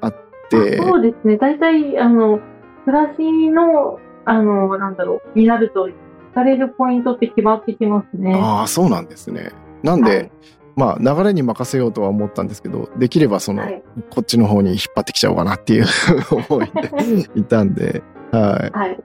[0.00, 0.14] あっ
[0.50, 1.36] て、そうですね。
[1.36, 2.40] 大体、あの、
[2.84, 5.88] 暮らしの、あの、なんだろう、になると、
[6.36, 8.34] 聞かれるポイントって決まってきますね。
[8.34, 9.52] ああ、そうなんですね。
[9.82, 10.30] なんで、はい
[10.76, 15.86] まあ、流れに任せようとは思ったんですけど、できればその、はいこっちの方に引っ張ってきちゃおうかなっていう
[16.50, 18.78] 思いでいたんで、はい。
[18.78, 18.98] はい。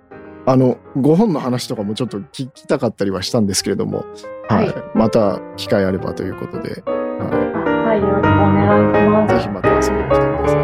[0.45, 4.03] あの、ご本の話とかもちょっと聞きたかったりはしたんですけれども、
[4.49, 4.65] はい。
[4.65, 6.91] はいまた機会あればということで、は
[7.85, 9.29] はい、よろしくお願いしまい。
[9.29, 9.39] すぜ。
[9.39, 10.60] ひまた遊びに来てください。